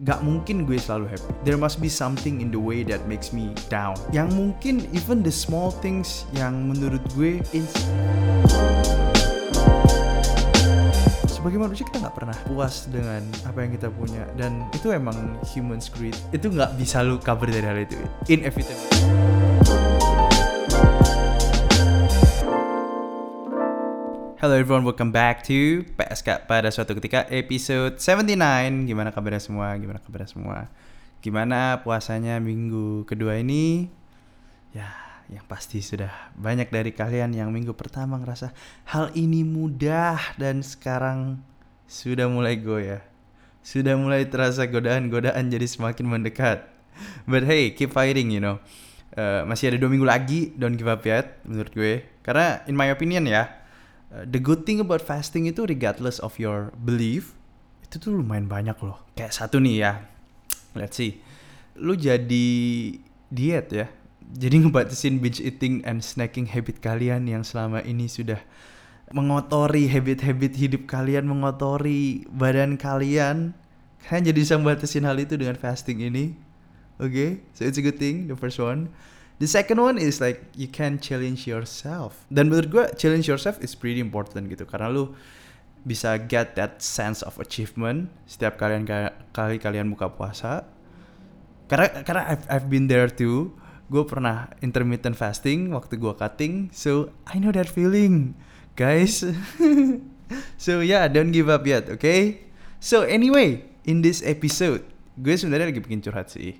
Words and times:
gak 0.00 0.24
mungkin 0.24 0.64
gue 0.64 0.80
selalu 0.80 1.12
happy. 1.12 1.28
There 1.44 1.60
must 1.60 1.76
be 1.76 1.92
something 1.92 2.40
in 2.40 2.48
the 2.48 2.60
way 2.60 2.80
that 2.88 3.04
makes 3.04 3.36
me 3.36 3.52
down. 3.68 4.00
Yang 4.16 4.32
mungkin 4.32 4.74
even 4.96 5.20
the 5.20 5.32
small 5.32 5.68
things 5.68 6.24
yang 6.32 6.72
menurut 6.72 7.04
gue 7.12 7.44
sebagai 11.40 11.56
manusia 11.56 11.88
kita 11.88 12.04
nggak 12.04 12.16
pernah 12.20 12.36
puas 12.44 12.84
dengan 12.92 13.24
apa 13.48 13.64
yang 13.64 13.72
kita 13.72 13.88
punya 13.88 14.28
dan 14.36 14.68
itu 14.76 14.92
emang 14.92 15.16
human 15.48 15.80
spirit 15.80 16.12
itu 16.36 16.52
nggak 16.52 16.76
bisa 16.76 17.00
lu 17.00 17.16
cover 17.16 17.48
dari 17.48 17.64
hal 17.64 17.80
itu 17.80 17.96
inevitable 18.28 18.92
Hello 24.40 24.56
everyone, 24.56 24.88
welcome 24.88 25.12
back 25.12 25.44
to 25.44 25.84
PSK 26.00 26.48
pada 26.48 26.72
suatu 26.72 26.96
ketika 26.96 27.28
episode 27.28 28.00
79 28.00 28.88
Gimana 28.88 29.12
kabarnya 29.12 29.36
semua? 29.36 29.76
Gimana 29.76 30.00
kabarnya 30.00 30.32
semua? 30.32 30.58
Gimana 31.20 31.84
puasanya 31.84 32.40
minggu 32.40 33.04
kedua 33.04 33.36
ini? 33.36 33.92
Ya, 34.72 34.88
yang 35.28 35.44
pasti 35.44 35.84
sudah 35.84 36.32
banyak 36.40 36.72
dari 36.72 36.88
kalian 36.88 37.36
yang 37.36 37.52
minggu 37.52 37.76
pertama 37.76 38.16
ngerasa 38.16 38.56
hal 38.88 39.12
ini 39.12 39.44
mudah 39.44 40.16
dan 40.40 40.64
sekarang 40.64 41.44
sudah 41.84 42.24
mulai 42.24 42.56
goyah. 42.56 43.04
Sudah 43.60 43.92
mulai 44.00 44.24
terasa 44.24 44.64
godaan-godaan 44.64 45.52
jadi 45.52 45.68
semakin 45.68 46.08
mendekat. 46.08 46.64
But 47.28 47.44
hey, 47.44 47.76
keep 47.76 47.92
fighting, 47.92 48.32
you 48.32 48.40
know. 48.40 48.56
Uh, 49.12 49.44
masih 49.44 49.68
ada 49.68 49.76
dua 49.76 49.92
minggu 49.92 50.08
lagi, 50.08 50.56
don't 50.56 50.80
give 50.80 50.88
up 50.88 51.04
yet, 51.04 51.44
menurut 51.44 51.76
gue. 51.76 52.08
Karena 52.24 52.64
in 52.64 52.72
my 52.72 52.88
opinion 52.88 53.28
ya, 53.28 53.59
uh, 54.14 54.26
the 54.26 54.42
good 54.42 54.66
thing 54.66 54.82
about 54.82 55.02
fasting 55.02 55.46
itu 55.46 55.66
regardless 55.66 56.18
of 56.20 56.36
your 56.36 56.74
belief, 56.82 57.34
itu 57.86 57.98
tuh 57.98 58.14
lumayan 58.14 58.46
banyak 58.46 58.76
loh. 58.82 59.00
Kayak 59.18 59.34
satu 59.34 59.58
nih 59.62 59.82
ya, 59.82 59.92
let's 60.78 60.98
see. 60.98 61.22
Lu 61.78 61.94
jadi 61.94 62.46
diet 63.30 63.66
ya, 63.70 63.86
jadi 64.34 64.54
ngebatasin 64.66 65.18
binge 65.18 65.42
eating 65.42 65.82
and 65.82 66.02
snacking 66.02 66.50
habit 66.50 66.78
kalian 66.78 67.26
yang 67.26 67.42
selama 67.42 67.82
ini 67.82 68.06
sudah 68.06 68.38
mengotori 69.10 69.90
habit-habit 69.90 70.54
hidup 70.54 70.82
kalian, 70.86 71.26
mengotori 71.26 72.26
badan 72.30 72.78
kalian. 72.78 73.58
Kalian 74.06 74.22
jadi 74.30 74.38
bisa 74.38 74.54
membatasin 74.56 75.04
hal 75.04 75.18
itu 75.18 75.34
dengan 75.34 75.58
fasting 75.58 76.00
ini. 76.00 76.38
Oke, 77.00 77.10
okay? 77.10 77.30
so 77.56 77.64
it's 77.64 77.80
a 77.80 77.84
good 77.84 77.96
thing, 77.96 78.28
the 78.28 78.36
first 78.36 78.60
one. 78.60 78.92
The 79.40 79.48
second 79.48 79.80
one 79.80 79.96
is 79.96 80.20
like 80.20 80.52
you 80.52 80.68
can 80.68 81.00
challenge 81.00 81.48
yourself. 81.48 82.28
Dan 82.28 82.52
menurut 82.52 82.68
gue 82.68 82.84
challenge 83.00 83.24
yourself 83.24 83.56
is 83.64 83.72
pretty 83.72 83.96
important 83.96 84.52
gitu. 84.52 84.68
Karena 84.68 84.92
lu 84.92 85.16
bisa 85.80 86.20
get 86.20 86.60
that 86.60 86.84
sense 86.84 87.24
of 87.24 87.40
achievement 87.40 88.12
setiap 88.28 88.60
kalian 88.60 88.84
kali 89.32 89.56
kalian 89.56 89.88
buka 89.96 90.12
puasa. 90.12 90.68
Karena 91.72 91.88
karena 92.04 92.22
I've, 92.28 92.44
I've 92.52 92.68
been 92.68 92.84
there 92.84 93.08
too. 93.08 93.56
Gue 93.88 94.04
pernah 94.04 94.52
intermittent 94.60 95.16
fasting 95.16 95.72
waktu 95.72 95.96
gue 95.96 96.12
cutting. 96.20 96.68
So 96.76 97.08
I 97.24 97.40
know 97.40 97.50
that 97.56 97.72
feeling 97.72 98.36
guys. 98.76 99.24
So 100.62 100.78
yeah 100.78 101.10
don't 101.10 101.34
give 101.34 101.50
up 101.50 101.66
yet 101.66 101.90
okay? 101.90 102.46
So 102.78 103.02
anyway 103.02 103.66
in 103.82 103.98
this 103.98 104.22
episode 104.22 104.86
gue 105.18 105.34
sebenarnya 105.34 105.74
lagi 105.74 105.82
bikin 105.82 105.98
curhat 106.06 106.30
sih. 106.30 106.54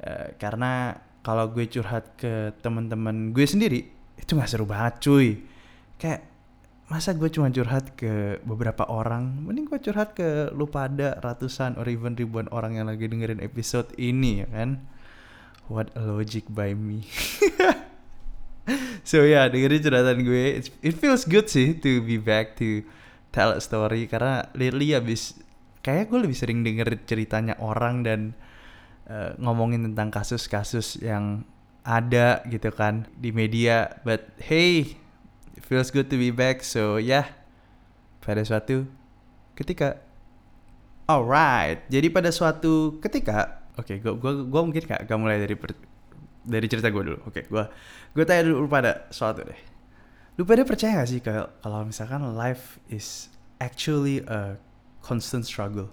Uh, 0.00 0.32
karena 0.40 0.96
kalau 1.22 1.46
gue 1.54 1.70
curhat 1.70 2.18
ke 2.18 2.50
teman-teman 2.60 3.30
gue 3.30 3.46
sendiri 3.46 3.80
itu 4.18 4.34
nggak 4.34 4.50
seru 4.50 4.66
banget 4.66 4.94
cuy. 5.02 5.28
Kayak 5.98 6.26
masa 6.90 7.14
gue 7.14 7.30
cuma 7.30 7.48
curhat 7.48 7.94
ke 7.94 8.42
beberapa 8.42 8.86
orang? 8.90 9.46
Mending 9.46 9.70
gue 9.70 9.78
curhat 9.78 10.18
ke 10.18 10.50
lu 10.54 10.66
pada 10.66 11.18
ratusan 11.22 11.78
or 11.78 11.86
even 11.86 12.18
ribuan 12.18 12.50
orang 12.50 12.78
yang 12.78 12.86
lagi 12.90 13.06
dengerin 13.06 13.38
episode 13.38 13.90
ini 13.98 14.46
ya 14.46 14.48
kan? 14.50 14.82
What 15.70 15.94
a 15.94 16.02
logic 16.02 16.50
by 16.50 16.74
me. 16.74 17.06
so 19.08 19.22
ya 19.22 19.42
yeah, 19.42 19.44
dengerin 19.46 19.80
curhatan 19.82 20.18
gue, 20.26 20.58
it 20.62 20.94
feels 20.98 21.22
good 21.22 21.46
sih 21.46 21.78
to 21.78 22.02
be 22.02 22.18
back 22.18 22.58
to 22.58 22.82
tell 23.30 23.54
a 23.54 23.62
story. 23.62 24.10
Karena 24.10 24.50
lately 24.58 24.94
abis 24.94 25.38
kayak 25.86 26.10
gue 26.10 26.18
lebih 26.28 26.38
sering 26.38 26.62
denger 26.62 27.06
ceritanya 27.06 27.58
orang 27.62 28.06
dan 28.06 28.20
uh, 29.12 29.36
ngomongin 29.36 29.92
tentang 29.92 30.08
kasus-kasus 30.08 30.96
yang 31.04 31.44
ada 31.84 32.40
gitu 32.48 32.72
kan 32.72 33.04
di 33.20 33.28
media. 33.28 34.00
But 34.00 34.32
hey, 34.40 34.96
feels 35.60 35.92
good 35.92 36.08
to 36.08 36.16
be 36.16 36.32
back. 36.32 36.64
So 36.64 36.96
yeah, 36.96 37.28
pada 38.24 38.40
suatu 38.40 38.88
ketika, 39.52 40.00
alright. 41.04 41.84
Jadi 41.92 42.08
pada 42.08 42.32
suatu 42.32 42.96
ketika 43.04 43.62
Oke, 43.72 43.96
okay, 43.96 44.04
gua 44.04 44.12
gua 44.20 44.32
gua 44.44 44.62
mungkin 44.68 44.84
gak, 44.84 45.08
gak 45.08 45.16
mulai 45.16 45.40
dari 45.40 45.56
per, 45.56 45.72
dari 46.44 46.68
cerita 46.68 46.92
gue 46.92 47.02
dulu. 47.08 47.18
Oke, 47.24 47.40
okay, 47.40 47.44
gua 47.48 47.72
gua 48.12 48.24
tanya 48.28 48.52
dulu 48.52 48.68
pada 48.68 49.08
suatu 49.08 49.48
deh. 49.48 49.56
Lu 50.36 50.44
pada 50.44 50.60
percaya 50.60 51.00
gak 51.00 51.08
sih 51.08 51.24
kalau 51.24 51.48
kalau 51.64 51.80
misalkan 51.80 52.20
life 52.36 52.76
is 52.92 53.32
actually 53.64 54.20
a 54.28 54.60
constant 55.00 55.48
struggle? 55.48 55.88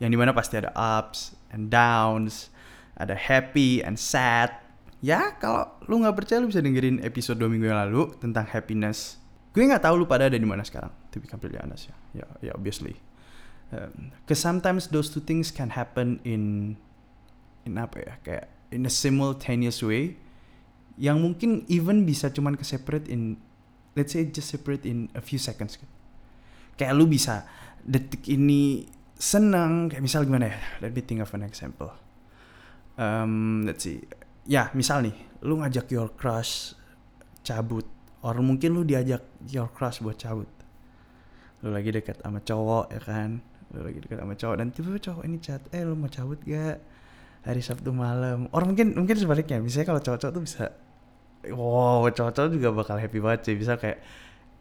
Yang 0.00 0.16
di 0.16 0.18
mana 0.18 0.32
pasti 0.32 0.56
ada 0.56 0.72
ups 0.72 1.36
and 1.54 1.72
downs, 1.72 2.52
ada 2.98 3.16
happy 3.16 3.80
and 3.84 3.96
sad. 3.96 4.52
Ya, 4.98 5.38
kalau 5.38 5.70
lu 5.86 6.02
nggak 6.02 6.16
percaya 6.18 6.42
lu 6.42 6.50
bisa 6.50 6.58
dengerin 6.58 6.98
episode 7.06 7.38
dua 7.38 7.46
minggu 7.46 7.70
yang 7.70 7.78
lalu 7.88 8.10
tentang 8.18 8.46
happiness. 8.50 9.22
Gue 9.54 9.64
nggak 9.64 9.86
tahu 9.86 10.02
lu 10.02 10.06
pada 10.10 10.26
ada 10.26 10.34
di 10.34 10.48
mana 10.48 10.66
sekarang. 10.66 10.90
To 11.14 11.22
be 11.22 11.30
completely 11.30 11.58
honest 11.62 11.90
ya. 11.90 11.96
Ya, 12.24 12.26
ya 12.50 12.52
obviously 12.58 12.98
um, 13.72 14.12
sometimes 14.32 14.88
those 14.88 15.10
two 15.10 15.20
things 15.20 15.50
can 15.50 15.70
happen 15.70 16.20
in 16.24 16.76
in 17.68 17.76
apa 17.76 18.00
ya 18.00 18.14
kayak 18.24 18.46
in 18.72 18.84
a 18.88 18.92
simultaneous 18.92 19.80
way 19.84 20.16
yang 20.98 21.20
mungkin 21.20 21.62
even 21.70 22.02
bisa 22.08 22.32
cuman 22.32 22.56
ke 22.58 22.64
separate 22.64 23.06
in 23.06 23.38
let's 23.94 24.14
say 24.14 24.24
just 24.26 24.50
separate 24.50 24.82
in 24.88 25.12
a 25.14 25.22
few 25.22 25.38
seconds 25.38 25.76
kan. 25.78 25.90
Kayak 26.78 26.92
lu 26.94 27.10
bisa 27.10 27.46
detik 27.82 28.26
ini 28.30 28.86
senang 29.18 29.90
kayak 29.90 30.02
misal 30.02 30.22
gimana 30.22 30.54
ya? 30.54 30.58
Let 30.80 30.94
me 30.94 31.02
think 31.02 31.20
of 31.20 31.34
an 31.34 31.42
example. 31.42 31.90
Um, 32.94 33.66
let's 33.66 33.82
see. 33.82 34.06
Ya, 34.48 34.72
misal 34.72 35.04
nih, 35.04 35.14
lu 35.44 35.60
ngajak 35.60 35.90
your 35.92 36.08
crush 36.14 36.72
cabut, 37.44 37.84
or 38.24 38.38
mungkin 38.40 38.78
lu 38.78 38.86
diajak 38.86 39.26
your 39.50 39.68
crush 39.74 40.00
buat 40.00 40.16
cabut. 40.16 40.48
Lu 41.60 41.74
lagi 41.74 41.90
dekat 41.90 42.22
sama 42.22 42.40
cowok 42.40 42.94
ya 42.94 43.00
kan, 43.02 43.42
lu 43.74 43.84
lagi 43.84 43.98
dekat 44.00 44.18
sama 44.22 44.34
cowok 44.38 44.56
dan 44.56 44.66
tiba-tiba 44.72 45.00
cowok 45.12 45.22
ini 45.28 45.36
chat 45.42 45.60
eh 45.76 45.82
lu 45.84 45.92
mau 45.92 46.08
cabut 46.08 46.40
gak 46.40 46.80
hari 47.44 47.60
Sabtu 47.60 47.92
malam 47.92 48.48
orang 48.56 48.72
mungkin 48.72 48.96
mungkin 48.96 49.16
sebaliknya 49.16 49.60
misalnya 49.60 49.92
kalau 49.92 50.00
cowok-cowok 50.00 50.32
tuh 50.32 50.42
bisa 50.42 50.64
wow 51.52 52.02
cowok-cowok 52.08 52.48
juga 52.48 52.68
bakal 52.72 52.96
happy 52.96 53.18
banget 53.20 53.40
sih 53.44 53.54
bisa 53.60 53.76
kayak 53.76 54.00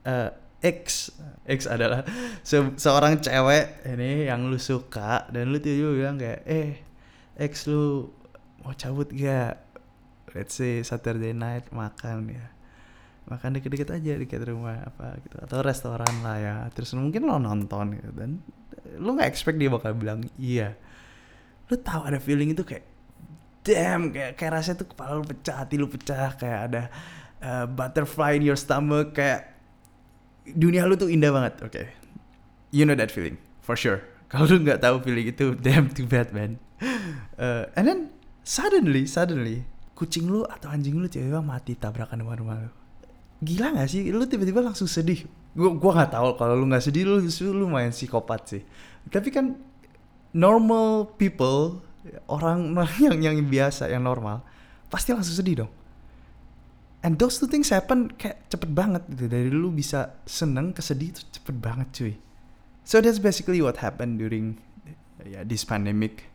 uh, 0.04 0.30
X. 0.62 1.14
X 1.46 1.70
adalah 1.70 2.02
se 2.42 2.60
seorang 2.76 3.22
cewek 3.22 3.86
ini 3.88 4.28
yang 4.28 4.50
lu 4.50 4.58
suka 4.58 5.30
dan 5.30 5.54
lu 5.54 5.62
tiba-tiba 5.62 5.92
bilang 5.94 6.18
kayak 6.18 6.42
eh 6.50 6.82
X 7.38 7.70
lu 7.70 8.10
mau 8.66 8.74
cabut 8.74 9.08
gak 9.14 9.62
let's 10.34 10.58
say 10.58 10.82
Saturday 10.82 11.32
night 11.32 11.70
makan 11.70 12.34
ya. 12.34 12.46
Makan 13.28 13.60
deket-deket 13.60 13.92
aja 13.92 14.14
dekat 14.16 14.48
rumah 14.48 14.88
apa 14.88 15.20
gitu 15.24 15.38
atau 15.40 15.60
restoran 15.62 16.14
lah 16.26 16.38
ya. 16.40 16.56
Terus 16.74 16.98
mungkin 16.98 17.28
lo 17.28 17.38
nonton 17.38 17.94
gitu 17.96 18.12
dan 18.18 18.42
lu 18.98 19.14
nggak 19.14 19.30
expect 19.30 19.62
dia 19.62 19.70
bakal 19.70 19.94
bilang 19.94 20.26
iya. 20.42 20.74
Lu 21.70 21.76
tahu 21.78 22.08
ada 22.08 22.18
feeling 22.18 22.56
itu 22.56 22.64
kayak 22.64 22.88
damn 23.68 24.16
kayak 24.16 24.40
kayak 24.40 24.52
rasanya 24.56 24.80
tuh 24.80 24.88
kepala 24.96 25.20
lu 25.20 25.28
pecah 25.28 25.56
hati 25.60 25.76
lu 25.76 25.92
pecah 25.92 26.40
kayak 26.40 26.60
ada 26.72 26.84
uh, 27.44 27.66
butterfly 27.68 28.40
in 28.40 28.48
your 28.48 28.56
stomach 28.56 29.12
kayak 29.12 29.57
dunia 30.56 30.88
lu 30.88 30.96
tuh 30.96 31.12
indah 31.12 31.32
banget. 31.34 31.54
Oke. 31.64 31.72
Okay. 31.72 31.88
you 32.72 32.84
know 32.84 32.96
that 32.96 33.12
feeling 33.12 33.38
for 33.64 33.76
sure. 33.76 34.04
Kalau 34.32 34.48
lu 34.48 34.64
nggak 34.64 34.84
tahu 34.84 35.00
feeling 35.04 35.32
itu 35.32 35.56
damn 35.66 35.88
too 35.92 36.08
bad 36.08 36.32
man. 36.36 36.60
Uh, 37.40 37.66
and 37.78 37.88
then 37.88 38.00
suddenly 38.44 39.08
suddenly 39.08 39.64
kucing 39.98 40.30
lu 40.30 40.46
atau 40.46 40.70
anjing 40.70 40.94
lu 41.00 41.10
tiba-tiba 41.10 41.42
mati 41.42 41.74
tabrakan 41.74 42.22
rumah 42.22 42.38
rumah 42.38 42.58
lu. 42.68 42.72
Gila 43.38 43.78
gak 43.78 43.90
sih? 43.94 44.10
Lu 44.10 44.26
tiba-tiba 44.26 44.66
langsung 44.66 44.90
sedih. 44.90 45.30
Gua 45.54 45.74
gua 45.78 46.02
nggak 46.02 46.12
tahu 46.18 46.30
kalau 46.42 46.58
lu 46.58 46.66
nggak 46.70 46.86
sedih 46.86 47.06
lu 47.06 47.22
lu 47.54 47.66
main 47.70 47.94
psikopat 47.94 48.42
sih. 48.50 48.62
Tapi 49.10 49.30
kan 49.30 49.58
normal 50.34 51.18
people 51.18 51.82
orang 52.28 52.76
yang 53.00 53.20
yang 53.20 53.48
biasa 53.48 53.90
yang 53.90 54.04
normal 54.04 54.44
pasti 54.88 55.12
langsung 55.12 55.36
sedih 55.36 55.66
dong 55.66 55.72
and 57.08 57.16
those 57.16 57.40
two 57.40 57.48
things 57.48 57.72
happen 57.72 58.12
kayak 58.12 58.44
cepet 58.52 58.68
banget 58.76 59.08
gitu 59.08 59.32
dari 59.32 59.48
lu 59.48 59.72
bisa 59.72 60.20
seneng 60.28 60.76
ke 60.76 60.84
sedih 60.84 61.16
itu 61.16 61.24
cepet 61.32 61.56
banget 61.56 61.88
cuy 61.96 62.14
so 62.84 63.00
that's 63.00 63.24
basically 63.24 63.64
what 63.64 63.80
happened 63.80 64.20
during 64.20 64.60
ya 65.24 65.48
this 65.48 65.64
pandemic 65.64 66.28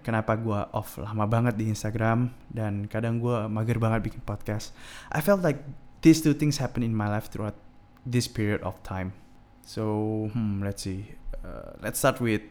kenapa 0.00 0.40
gue 0.40 0.60
off 0.72 0.96
lama 0.96 1.28
banget 1.28 1.60
di 1.60 1.68
Instagram 1.68 2.32
dan 2.48 2.88
kadang 2.88 3.20
gue 3.20 3.36
mager 3.52 3.76
banget 3.76 4.08
bikin 4.08 4.24
podcast 4.24 4.72
I 5.12 5.20
felt 5.20 5.44
like 5.44 5.60
these 6.00 6.24
two 6.24 6.32
things 6.32 6.56
happen 6.56 6.80
in 6.80 6.96
my 6.96 7.12
life 7.12 7.28
throughout 7.28 7.54
this 8.02 8.26
period 8.26 8.58
of 8.66 8.74
time. 8.82 9.14
So, 9.62 10.26
hmm, 10.34 10.58
let's 10.58 10.82
see. 10.82 11.14
Uh, 11.38 11.78
let's 11.78 12.02
start 12.02 12.18
with 12.18 12.42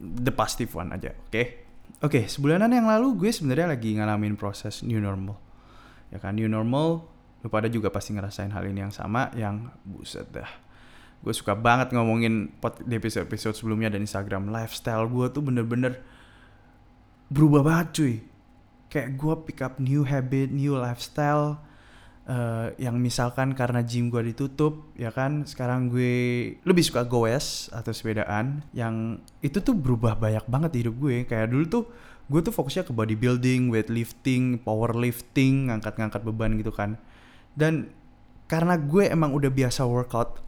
the 0.00 0.32
positive 0.34 0.74
one 0.74 0.90
aja 0.90 1.14
oke 1.14 1.30
okay? 1.30 1.46
oke 2.02 2.10
okay, 2.10 2.24
sebulanan 2.26 2.70
yang 2.74 2.86
lalu 2.88 3.14
gue 3.16 3.30
sebenarnya 3.30 3.76
lagi 3.76 3.94
ngalamin 3.96 4.34
proses 4.34 4.82
new 4.82 4.98
normal 4.98 5.38
ya 6.12 6.18
kan 6.20 6.36
new 6.36 6.48
normal 6.50 7.14
lu 7.44 7.52
pada 7.52 7.68
juga 7.68 7.92
pasti 7.92 8.16
ngerasain 8.16 8.48
hal 8.56 8.64
ini 8.64 8.88
yang 8.88 8.94
sama 8.94 9.28
yang 9.36 9.68
buset 9.84 10.24
dah. 10.32 10.48
Gue 11.20 11.36
suka 11.36 11.52
banget 11.52 11.92
ngomongin 11.92 12.56
di 12.88 12.94
episode-episode 12.96 13.52
sebelumnya 13.52 13.92
dan 13.92 14.00
Instagram 14.00 14.48
lifestyle 14.48 15.04
gue 15.12 15.28
tuh 15.28 15.44
bener-bener 15.44 16.00
berubah 17.28 17.60
banget 17.60 17.88
cuy. 17.92 18.14
Kayak 18.88 19.20
gue 19.20 19.34
pick 19.44 19.60
up 19.60 19.76
new 19.76 20.08
habit 20.08 20.48
new 20.56 20.72
lifestyle 20.80 21.60
uh, 22.28 22.72
yang 22.80 22.96
misalkan 22.96 23.52
karena 23.52 23.84
gym 23.84 24.08
gue 24.08 24.24
ditutup 24.32 24.96
ya 24.96 25.12
kan 25.12 25.44
sekarang 25.44 25.92
gue 25.92 26.16
lebih 26.64 26.84
suka 26.84 27.04
goes 27.04 27.68
atau 27.76 27.92
sepedaan 27.92 28.64
yang 28.72 29.20
itu 29.44 29.60
tuh 29.60 29.76
berubah 29.76 30.16
banyak 30.16 30.48
banget 30.48 30.70
di 30.72 30.78
hidup 30.88 30.96
gue. 30.96 31.16
Kayak 31.28 31.52
dulu 31.52 31.64
tuh 31.68 31.84
gue 32.24 32.40
tuh 32.40 32.54
fokusnya 32.54 32.88
ke 32.88 32.92
bodybuilding, 32.96 33.68
weightlifting, 33.68 34.60
powerlifting, 34.64 35.68
ngangkat-ngangkat 35.68 36.24
beban 36.24 36.56
gitu 36.56 36.72
kan. 36.72 36.96
Dan 37.52 37.92
karena 38.48 38.80
gue 38.80 39.08
emang 39.08 39.32
udah 39.32 39.48
biasa 39.52 39.84
workout 39.84 40.40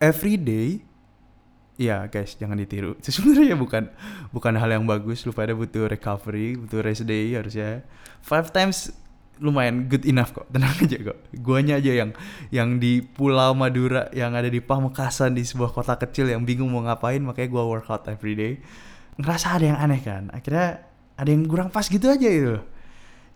every 0.00 0.36
day 0.36 0.84
ya 1.76 2.08
guys 2.08 2.34
jangan 2.40 2.56
ditiru. 2.56 2.96
Sebenarnya 3.04 3.56
bukan 3.56 3.92
bukan 4.32 4.54
hal 4.56 4.72
yang 4.72 4.84
bagus. 4.88 5.24
Lu 5.28 5.32
pada 5.36 5.52
butuh 5.52 5.88
recovery 5.88 6.56
butuh 6.56 6.80
rest 6.80 7.04
day 7.04 7.36
harusnya. 7.36 7.84
Five 8.24 8.50
times 8.50 8.92
lumayan 9.36 9.92
good 9.92 10.08
enough 10.08 10.32
kok. 10.32 10.48
Tenang 10.52 10.76
aja 10.80 10.98
kok. 11.12 11.18
Guanya 11.36 11.76
aja 11.76 11.92
yang 11.92 12.10
yang 12.48 12.80
di 12.80 13.04
Pulau 13.04 13.52
Madura 13.52 14.08
yang 14.16 14.32
ada 14.32 14.48
di 14.48 14.64
Pamekasan 14.64 15.36
di 15.36 15.44
sebuah 15.44 15.70
kota 15.76 16.00
kecil 16.00 16.32
yang 16.32 16.42
bingung 16.48 16.72
mau 16.72 16.80
ngapain 16.84 17.20
makanya 17.20 17.48
gua 17.52 17.64
workout 17.68 18.08
every 18.08 18.32
day 18.32 18.54
ngerasa 19.16 19.46
ada 19.56 19.64
yang 19.74 19.78
aneh 19.80 20.00
kan. 20.00 20.28
Akhirnya 20.32 20.84
ada 21.16 21.28
yang 21.28 21.44
kurang 21.48 21.72
pas 21.72 21.88
gitu 21.88 22.06
aja 22.08 22.28
itu 22.28 22.60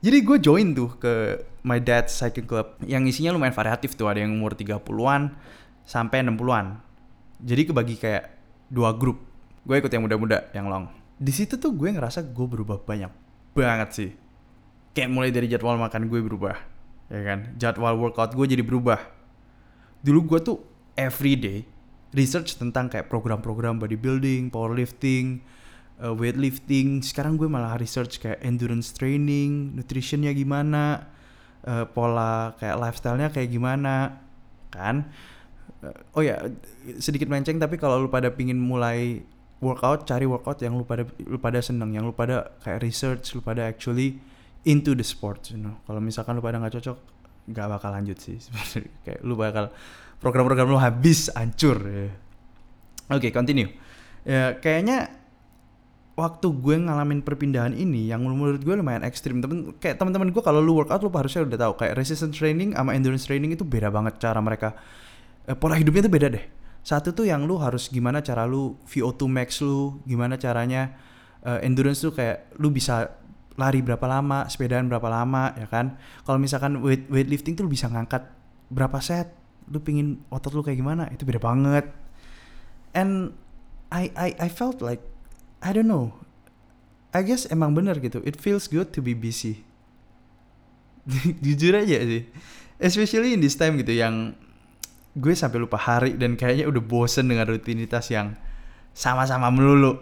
jadi 0.01 0.25
gue 0.25 0.37
join 0.41 0.73
tuh 0.73 0.97
ke 0.97 1.45
my 1.61 1.77
dad's 1.77 2.17
cycling 2.17 2.49
club 2.49 2.73
yang 2.89 3.05
isinya 3.05 3.37
lumayan 3.37 3.53
variatif 3.53 3.93
tuh. 3.93 4.09
Ada 4.09 4.25
yang 4.25 4.33
umur 4.33 4.57
30-an 4.57 5.37
sampai 5.85 6.25
60-an 6.25 6.81
jadi 7.41 7.63
kebagi 7.69 7.97
kayak 8.01 8.25
dua 8.73 8.97
grup. 8.97 9.21
Gue 9.65 9.77
ikut 9.77 9.93
yang 9.93 10.05
muda-muda 10.09 10.49
yang 10.57 10.73
long. 10.73 10.89
Di 11.21 11.33
situ 11.37 11.61
tuh 11.61 11.77
gue 11.77 11.93
ngerasa 11.93 12.25
gue 12.33 12.47
berubah 12.49 12.81
banyak 12.81 13.13
banget 13.53 13.89
sih. 13.93 14.11
Kayak 14.97 15.11
mulai 15.13 15.29
dari 15.29 15.53
jadwal 15.53 15.77
makan 15.77 16.09
gue 16.09 16.21
berubah 16.25 16.57
ya 17.13 17.21
kan? 17.21 17.53
Jadwal 17.61 18.01
workout 18.01 18.33
gue 18.33 18.47
jadi 18.49 18.65
berubah. 18.65 19.05
Dulu 20.01 20.33
gue 20.33 20.41
tuh 20.41 20.65
every 20.97 21.37
day 21.37 21.69
research 22.17 22.57
tentang 22.57 22.89
kayak 22.89 23.13
program-program 23.13 23.77
bodybuilding 23.77 24.49
powerlifting 24.49 25.45
uh, 26.01 26.15
weightlifting 26.17 27.05
sekarang 27.05 27.37
gue 27.37 27.47
malah 27.47 27.77
research 27.77 28.19
kayak 28.19 28.41
endurance 28.41 28.91
training 28.97 29.77
nutritionnya 29.77 30.33
gimana 30.33 31.07
uh, 31.69 31.85
pola 31.89 32.57
kayak 32.57 32.77
lifestylenya 32.81 33.29
kayak 33.31 33.49
gimana 33.53 34.21
kan? 34.73 35.09
Uh, 35.81 36.17
oh 36.17 36.23
ya 36.25 36.41
sedikit 37.01 37.29
menceng 37.29 37.61
tapi 37.61 37.77
kalau 37.77 38.01
lu 38.01 38.09
pada 38.09 38.33
pingin 38.33 38.57
mulai 38.57 39.21
workout 39.61 40.09
cari 40.09 40.25
workout 40.25 40.61
yang 40.65 40.81
lu 40.81 40.89
pada 40.89 41.05
lu 41.21 41.37
pada 41.37 41.61
seneng 41.61 41.93
yang 41.93 42.09
lu 42.09 42.17
pada 42.17 42.57
kayak 42.65 42.81
research 42.81 43.37
lu 43.37 43.45
pada 43.45 43.69
actually 43.69 44.17
into 44.65 44.97
the 44.97 45.05
sport 45.05 45.53
you 45.53 45.61
know. 45.61 45.77
Kalau 45.85 46.01
misalkan 46.01 46.37
lu 46.37 46.43
pada 46.45 46.57
nggak 46.61 46.81
cocok 46.81 46.99
nggak 47.51 47.67
bakal 47.67 47.91
lanjut 47.93 48.19
sih. 48.21 48.37
Kayak 49.05 49.21
lu 49.27 49.35
bakal 49.35 49.73
program-program 50.21 50.69
lu 50.69 50.79
habis 50.79 51.33
hancur 51.33 51.81
ya. 51.83 52.13
oke 53.11 53.19
okay, 53.19 53.31
continue. 53.33 53.73
Ya 54.23 54.61
kayaknya 54.61 55.20
waktu 56.21 56.53
gue 56.53 56.77
ngalamin 56.77 57.25
perpindahan 57.25 57.73
ini 57.73 58.13
yang 58.13 58.21
menurut 58.21 58.61
gue 58.61 58.75
lumayan 58.77 59.01
ekstrim 59.01 59.41
temen 59.41 59.73
kayak 59.81 59.97
teman-teman 59.97 60.29
gue 60.29 60.43
kalau 60.45 60.61
lu 60.61 60.77
workout 60.77 61.01
lu 61.01 61.09
harusnya 61.09 61.49
udah 61.49 61.59
tahu 61.65 61.73
kayak 61.81 61.97
resistance 61.97 62.37
training 62.37 62.77
sama 62.77 62.93
endurance 62.93 63.25
training 63.25 63.57
itu 63.57 63.65
beda 63.65 63.89
banget 63.89 64.21
cara 64.21 64.37
mereka 64.45 64.77
eh, 65.49 65.57
pola 65.57 65.81
hidupnya 65.81 66.05
itu 66.05 66.13
beda 66.13 66.29
deh 66.29 66.45
satu 66.85 67.17
tuh 67.17 67.25
yang 67.25 67.49
lu 67.49 67.57
harus 67.57 67.89
gimana 67.89 68.21
cara 68.21 68.45
lu 68.45 68.77
VO2 68.85 69.21
max 69.29 69.65
lu 69.65 70.01
gimana 70.05 70.37
caranya 70.37 70.97
uh, 71.45 71.61
endurance 71.61 72.05
tuh 72.05 72.13
kayak 72.13 72.53
lu 72.57 72.73
bisa 72.73 73.21
lari 73.61 73.85
berapa 73.85 74.07
lama, 74.09 74.49
sepedaan 74.49 74.89
berapa 74.89 75.05
lama, 75.13 75.53
ya 75.53 75.69
kan? 75.69 76.01
Kalau 76.25 76.41
misalkan 76.41 76.81
weight 76.81 77.13
weightlifting 77.13 77.53
tuh 77.53 77.69
lu 77.69 77.71
bisa 77.73 77.93
ngangkat 77.93 78.25
berapa 78.73 78.97
set, 79.05 79.37
lu 79.69 79.85
pingin 79.85 80.25
otot 80.33 80.57
lu 80.57 80.65
kayak 80.65 80.81
gimana, 80.81 81.13
itu 81.13 81.29
beda 81.29 81.37
banget. 81.37 81.93
And 82.97 83.37
I 83.93 84.09
I 84.17 84.29
I 84.41 84.49
felt 84.49 84.81
like 84.81 85.05
I 85.61 85.71
don't 85.77 85.89
know. 85.89 86.17
I 87.11 87.27
guess 87.27 87.45
emang 87.51 87.77
bener 87.77 87.99
gitu. 88.01 88.23
It 88.23 88.39
feels 88.39 88.71
good 88.71 88.95
to 88.97 89.01
be 89.05 89.13
busy. 89.13 89.67
Jujur 91.45 91.77
aja 91.77 92.01
sih. 92.01 92.25
Especially 92.81 93.37
in 93.37 93.45
this 93.45 93.59
time 93.59 93.77
gitu 93.77 93.93
yang 93.93 94.33
gue 95.19 95.35
sampai 95.35 95.59
lupa 95.59 95.77
hari 95.77 96.15
dan 96.15 96.39
kayaknya 96.39 96.71
udah 96.71 96.81
bosen 96.81 97.29
dengan 97.29 97.51
rutinitas 97.51 98.09
yang 98.09 98.39
sama-sama 98.95 99.51
melulu. 99.51 99.99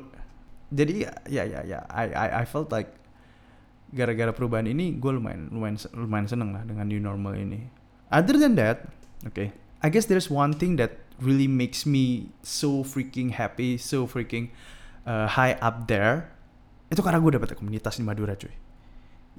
Jadi 0.68 1.08
ya 1.32 1.48
ya 1.48 1.64
ya 1.64 1.80
I 1.88 2.12
I 2.12 2.28
I 2.40 2.44
felt 2.44 2.68
like 2.68 2.92
gara-gara 3.88 4.36
perubahan 4.36 4.68
ini 4.68 5.00
gue 5.00 5.10
lumayan 5.16 5.48
lumayan 5.48 5.80
lumayan 5.96 6.28
seneng 6.28 6.52
lah 6.52 6.62
dengan 6.68 6.86
new 6.86 7.00
normal 7.00 7.40
ini. 7.40 7.72
Other 8.12 8.36
than 8.36 8.56
that, 8.60 8.88
okay, 9.24 9.52
I 9.80 9.88
guess 9.88 10.08
there's 10.08 10.28
one 10.28 10.52
thing 10.56 10.76
that 10.76 11.00
really 11.20 11.48
makes 11.48 11.88
me 11.88 12.32
so 12.44 12.84
freaking 12.84 13.36
happy, 13.36 13.80
so 13.80 14.04
freaking 14.04 14.52
uh, 15.08 15.24
high 15.24 15.56
up 15.64 15.88
there. 15.88 16.28
Itu 16.92 17.00
karena 17.00 17.16
gue 17.24 17.40
dapet 17.40 17.56
komunitas 17.56 17.96
di 17.96 18.04
Madura 18.04 18.36
cuy. 18.36 18.52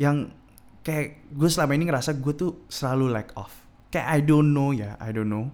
Yang 0.02 0.34
kayak 0.82 1.30
gue 1.30 1.50
selama 1.50 1.78
ini 1.78 1.86
ngerasa 1.86 2.18
gue 2.18 2.34
tuh 2.34 2.66
selalu 2.66 3.14
lack 3.14 3.30
off. 3.38 3.54
Kayak 3.94 4.08
I 4.10 4.20
don't 4.26 4.50
know 4.58 4.74
ya, 4.74 4.98
I 4.98 5.14
don't 5.14 5.30
know. 5.30 5.54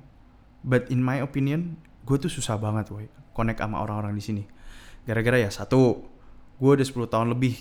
But 0.63 0.87
in 0.87 1.03
my 1.03 1.19
opinion, 1.19 1.77
gue 2.07 2.15
tuh 2.15 2.31
susah 2.31 2.55
banget 2.55 2.89
woy 2.89 3.11
connect 3.35 3.59
sama 3.59 3.83
orang-orang 3.83 4.15
di 4.15 4.23
sini. 4.23 4.43
Gara-gara 5.03 5.37
ya 5.37 5.51
satu, 5.51 6.07
gue 6.57 6.71
udah 6.71 6.87
10 6.87 7.11
tahun 7.11 7.27
lebih 7.35 7.53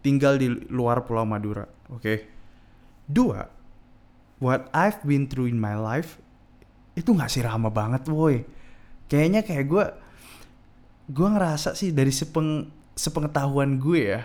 tinggal 0.00 0.40
di 0.40 0.48
luar 0.72 1.04
Pulau 1.04 1.28
Madura. 1.28 1.68
Oke. 1.92 2.00
Okay? 2.00 2.16
Dua, 3.04 3.44
what 4.40 4.72
I've 4.72 5.04
been 5.04 5.28
through 5.28 5.52
in 5.52 5.60
my 5.60 5.76
life 5.76 6.18
itu 6.96 7.12
nggak 7.12 7.30
sih 7.30 7.44
ramah 7.44 7.70
banget, 7.70 8.08
woi. 8.08 8.42
Kayaknya 9.06 9.44
kayak 9.44 9.64
gue, 9.68 9.84
gue 11.10 11.28
ngerasa 11.28 11.74
sih 11.74 11.90
dari 11.90 12.14
sepeng 12.14 12.70
sepengetahuan 12.94 13.82
gue 13.82 14.14
ya, 14.14 14.22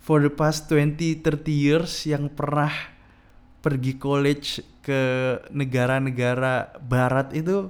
for 0.00 0.24
the 0.24 0.32
past 0.32 0.72
20-30 0.72 1.20
years 1.52 1.92
yang 2.08 2.32
pernah 2.32 2.72
pergi 3.60 4.00
college 4.00 4.64
ke 4.80 5.02
negara-negara 5.52 6.80
barat 6.80 7.36
itu 7.36 7.68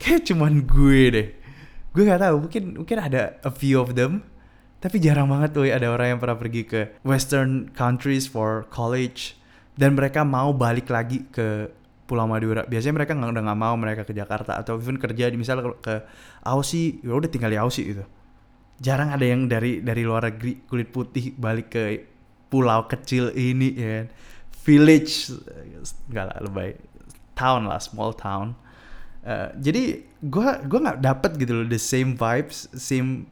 kayak 0.00 0.24
cuman 0.32 0.64
gue 0.64 1.02
deh. 1.12 1.28
Gue 1.92 2.02
nggak 2.08 2.22
tahu, 2.24 2.36
mungkin 2.48 2.64
mungkin 2.80 2.98
ada 2.98 3.36
a 3.44 3.52
few 3.52 3.76
of 3.76 3.92
them 3.92 4.24
tapi 4.78 5.02
jarang 5.02 5.26
banget 5.26 5.50
tuh 5.50 5.66
ada 5.66 5.90
orang 5.90 6.14
yang 6.14 6.20
pernah 6.22 6.38
pergi 6.38 6.62
ke 6.62 6.80
western 7.02 7.66
countries 7.74 8.30
for 8.30 8.62
college 8.70 9.34
dan 9.74 9.98
mereka 9.98 10.22
mau 10.22 10.54
balik 10.54 10.86
lagi 10.86 11.26
ke 11.34 11.66
Pulau 12.08 12.24
Madura. 12.24 12.64
Biasanya 12.64 13.04
mereka 13.04 13.12
nggak 13.12 13.30
udah 13.36 13.42
nggak 13.44 13.60
mau 13.60 13.76
mereka 13.76 14.08
ke 14.08 14.16
Jakarta 14.16 14.56
atau 14.56 14.80
even 14.80 14.96
kerja 14.96 15.28
di 15.28 15.36
misalnya 15.36 15.76
ke, 15.76 16.08
Aussie, 16.48 17.04
ya 17.04 17.12
udah 17.12 17.28
tinggal 17.28 17.52
di 17.52 17.60
Aussie 17.60 17.84
gitu. 17.92 18.04
Jarang 18.80 19.12
ada 19.12 19.26
yang 19.28 19.44
dari 19.44 19.84
dari 19.84 20.08
luar 20.08 20.32
negeri 20.32 20.64
kulit 20.64 20.88
putih 20.88 21.36
balik 21.36 21.68
ke 21.68 22.08
pulau 22.48 22.88
kecil 22.88 23.28
ini 23.36 23.68
ya. 23.76 23.92
Kan. 24.00 24.06
Village 24.64 25.36
enggak 26.08 26.24
lah 26.32 26.38
lebay. 26.48 26.80
Town 27.36 27.68
lah, 27.68 27.78
small 27.78 28.16
town. 28.16 28.56
Uh, 29.22 29.52
jadi 29.60 30.00
gue 30.24 30.48
gue 30.64 30.78
nggak 30.80 31.04
dapet 31.04 31.36
gitu 31.36 31.52
loh 31.60 31.66
the 31.68 31.76
same 31.76 32.16
vibes, 32.16 32.72
same 32.72 33.28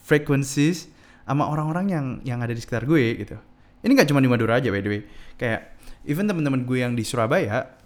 frequencies 0.00 0.88
sama 1.28 1.44
orang-orang 1.44 1.86
yang 1.92 2.06
yang 2.24 2.38
ada 2.40 2.56
di 2.56 2.60
sekitar 2.64 2.88
gue 2.88 3.20
gitu. 3.20 3.36
Ini 3.84 3.94
gak 3.94 4.10
cuma 4.10 4.18
di 4.18 4.26
Madura 4.26 4.58
aja 4.58 4.72
by 4.72 4.80
the 4.80 4.90
way. 4.90 5.02
Kayak 5.38 5.76
even 6.08 6.26
teman-teman 6.26 6.64
gue 6.64 6.78
yang 6.80 6.96
di 6.96 7.04
Surabaya, 7.04 7.77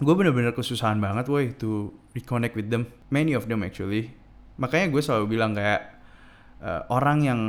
gue 0.00 0.14
bener-bener 0.16 0.56
kesusahan 0.56 0.96
banget 0.96 1.28
woi 1.28 1.52
to 1.54 1.92
reconnect 2.16 2.56
with 2.56 2.72
them. 2.72 2.88
Many 3.12 3.36
of 3.36 3.46
them 3.46 3.60
actually. 3.62 4.10
Makanya 4.56 4.88
gue 4.88 5.02
selalu 5.04 5.24
bilang 5.28 5.52
kayak 5.52 6.00
uh, 6.64 6.88
orang 6.88 7.18
yang 7.24 7.40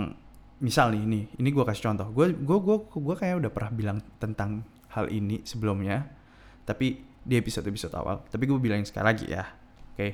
misal 0.61 0.93
nih 0.93 1.01
ini, 1.01 1.21
ini 1.39 1.49
gue 1.49 1.63
kasih 1.63 1.91
contoh. 1.91 2.07
Gue 2.11 2.35
gue 2.35 2.57
gue 2.59 2.77
gue 2.91 3.15
kayak 3.15 3.35
udah 3.41 3.51
pernah 3.51 3.71
bilang 3.71 3.97
tentang 4.19 4.67
hal 4.91 5.07
ini 5.07 5.41
sebelumnya. 5.47 6.05
Tapi 6.67 6.99
di 7.23 7.33
episode-episode 7.39 7.93
awal. 7.95 8.27
Tapi 8.27 8.43
gue 8.43 8.59
bilang 8.59 8.83
sekali 8.83 9.05
lagi 9.07 9.25
ya. 9.31 9.43
Oke. 9.47 9.95
Okay 9.95 10.11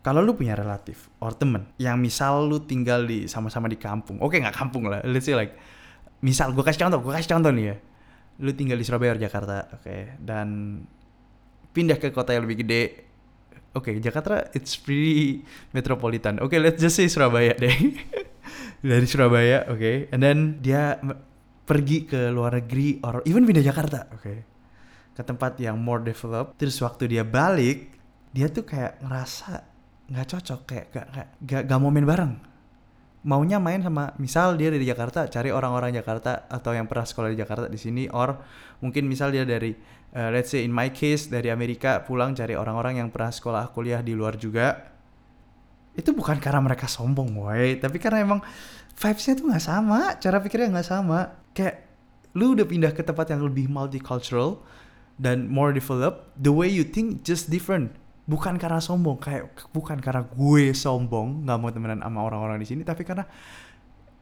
kalau 0.00 0.24
lu 0.24 0.32
punya 0.32 0.56
relatif 0.56 1.12
or 1.20 1.36
temen 1.36 1.68
yang 1.76 2.00
misal 2.00 2.48
lu 2.48 2.64
tinggal 2.64 3.04
di 3.04 3.28
sama-sama 3.28 3.68
di 3.68 3.76
kampung 3.76 4.16
oke 4.20 4.32
okay, 4.32 4.38
nggak 4.40 4.56
kampung 4.56 4.88
lah 4.88 5.04
let's 5.04 5.28
say 5.28 5.36
like 5.36 5.56
misal 6.24 6.52
gue 6.52 6.64
kasih 6.64 6.88
contoh 6.88 7.00
gue 7.04 7.12
kasih 7.12 7.30
contoh 7.36 7.52
nih 7.52 7.64
ya 7.72 7.76
lu 8.40 8.50
tinggal 8.56 8.80
di 8.80 8.84
Surabaya 8.84 9.16
Jakarta 9.20 9.68
oke 9.76 9.84
okay, 9.84 10.16
dan 10.20 10.80
pindah 11.70 11.98
ke 11.98 12.10
kota 12.10 12.34
yang 12.34 12.44
lebih 12.44 12.66
gede 12.66 13.10
Oke, 13.70 13.94
Jakarta 14.02 14.50
it's 14.50 14.74
pretty 14.74 15.46
metropolitan. 15.70 16.42
Oke, 16.42 16.58
let's 16.58 16.82
just 16.82 16.98
say 16.98 17.06
Surabaya 17.06 17.54
deh. 17.54 17.70
Dari 18.82 19.06
Surabaya, 19.06 19.70
oke. 19.70 20.10
And 20.10 20.18
then 20.18 20.58
dia 20.58 20.98
pergi 21.62 22.02
ke 22.02 22.34
luar 22.34 22.58
negeri 22.58 22.98
or 23.06 23.22
even 23.30 23.46
pindah 23.46 23.62
Jakarta, 23.62 24.10
oke. 24.10 24.34
Ke 25.14 25.22
tempat 25.22 25.54
yang 25.62 25.78
more 25.78 26.02
developed. 26.02 26.58
Terus 26.58 26.82
waktu 26.82 27.14
dia 27.14 27.22
balik, 27.22 27.94
dia 28.34 28.50
tuh 28.50 28.66
kayak 28.66 29.06
ngerasa 29.06 29.62
nggak 30.10 30.26
cocok, 30.26 30.60
kayak 30.66 30.86
gak, 30.90 31.06
gak, 31.14 31.28
gak, 31.46 31.62
gak 31.70 31.78
mau 31.78 31.94
main 31.94 32.02
bareng. 32.02 32.32
Maunya 33.20 33.62
main 33.62 33.84
sama, 33.84 34.16
misal 34.18 34.58
dia 34.58 34.72
dari 34.72 34.82
Jakarta, 34.82 35.30
cari 35.30 35.54
orang-orang 35.54 35.94
Jakarta 35.94 36.50
atau 36.50 36.74
yang 36.74 36.90
pernah 36.90 37.06
sekolah 37.06 37.30
di 37.30 37.38
Jakarta 37.38 37.70
di 37.70 37.78
sini, 37.78 38.08
or 38.10 38.34
mungkin 38.82 39.06
misal 39.06 39.30
dia 39.30 39.44
dari, 39.46 39.76
uh, 40.14 40.30
let's 40.34 40.50
say 40.50 40.66
in 40.66 40.72
my 40.74 40.90
case 40.90 41.30
dari 41.30 41.50
Amerika 41.50 42.02
pulang 42.02 42.34
cari 42.34 42.54
orang-orang 42.58 43.02
yang 43.02 43.08
pernah 43.10 43.30
sekolah 43.30 43.70
kuliah 43.74 44.02
di 44.02 44.14
luar 44.14 44.34
juga. 44.34 44.90
Itu 45.94 46.14
bukan 46.14 46.38
karena 46.38 46.62
mereka 46.62 46.86
sombong, 46.86 47.34
boy, 47.34 47.78
tapi 47.82 47.98
karena 47.98 48.22
emang 48.22 48.40
vibes-nya 48.94 49.34
tuh 49.34 49.46
nggak 49.50 49.64
sama, 49.64 49.98
cara 50.22 50.38
pikirnya 50.38 50.70
nggak 50.70 50.88
sama. 50.88 51.34
Kayak 51.50 51.90
lu 52.38 52.54
udah 52.54 52.66
pindah 52.66 52.94
ke 52.94 53.02
tempat 53.02 53.34
yang 53.34 53.42
lebih 53.42 53.66
multicultural 53.66 54.62
dan 55.18 55.50
more 55.50 55.74
developed, 55.74 56.30
the 56.38 56.54
way 56.54 56.70
you 56.70 56.86
think 56.86 57.26
just 57.26 57.50
different. 57.50 57.90
Bukan 58.30 58.62
karena 58.62 58.78
sombong, 58.78 59.18
kayak 59.18 59.50
bukan 59.74 59.98
karena 59.98 60.22
gue 60.22 60.70
sombong 60.70 61.42
nggak 61.42 61.58
mau 61.58 61.70
temenan 61.74 61.98
sama 61.98 62.22
orang-orang 62.22 62.62
di 62.62 62.66
sini, 62.70 62.82
tapi 62.86 63.02
karena 63.02 63.26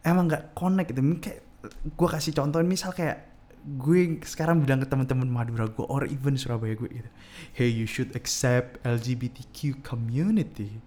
emang 0.00 0.24
nggak 0.24 0.56
connect 0.56 0.88
gitu. 0.96 1.04
Kayak 1.20 1.40
gue 1.68 2.08
kasih 2.08 2.32
contoh 2.32 2.64
misal 2.64 2.96
kayak 2.96 3.27
gue 3.64 4.22
sekarang 4.22 4.62
bilang 4.62 4.78
ke 4.82 4.86
teman-teman 4.86 5.26
Madura 5.26 5.66
gue 5.66 5.86
or 5.86 6.06
even 6.06 6.38
Surabaya 6.38 6.78
gue 6.78 6.88
gitu, 6.88 7.10
hey 7.56 7.68
you 7.68 7.84
should 7.84 8.14
accept 8.14 8.78
LGBTQ 8.86 9.82
community. 9.82 10.78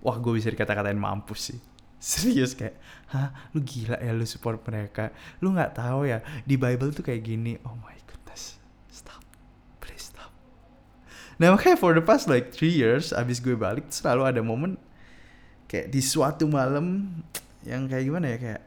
Wah 0.00 0.16
gue 0.16 0.36
bisa 0.36 0.48
dikata-katain 0.50 0.98
mampus 0.98 1.52
sih. 1.52 1.60
Serius 2.00 2.56
kayak, 2.56 2.80
hah 3.12 3.28
lu 3.52 3.60
gila 3.60 4.00
ya 4.00 4.16
lu 4.16 4.24
support 4.24 4.64
mereka. 4.64 5.12
Lu 5.44 5.52
nggak 5.52 5.76
tahu 5.76 6.08
ya 6.08 6.24
di 6.48 6.56
Bible 6.56 6.90
tuh 6.96 7.04
kayak 7.04 7.20
gini. 7.20 7.60
Oh 7.68 7.76
my 7.84 7.96
goodness, 8.08 8.56
stop, 8.88 9.20
please 9.84 10.08
stop. 10.08 10.32
Nah 11.36 11.52
makanya 11.52 11.76
for 11.76 11.92
the 11.92 12.00
past 12.00 12.26
like 12.26 12.50
three 12.50 12.72
years 12.72 13.12
abis 13.12 13.40
gue 13.40 13.52
balik 13.52 13.92
selalu 13.92 14.22
ada 14.28 14.40
momen 14.40 14.80
kayak 15.68 15.92
di 15.92 16.00
suatu 16.02 16.48
malam 16.50 17.14
yang 17.62 17.84
kayak 17.86 18.04
gimana 18.08 18.26
ya 18.34 18.38
kayak 18.40 18.62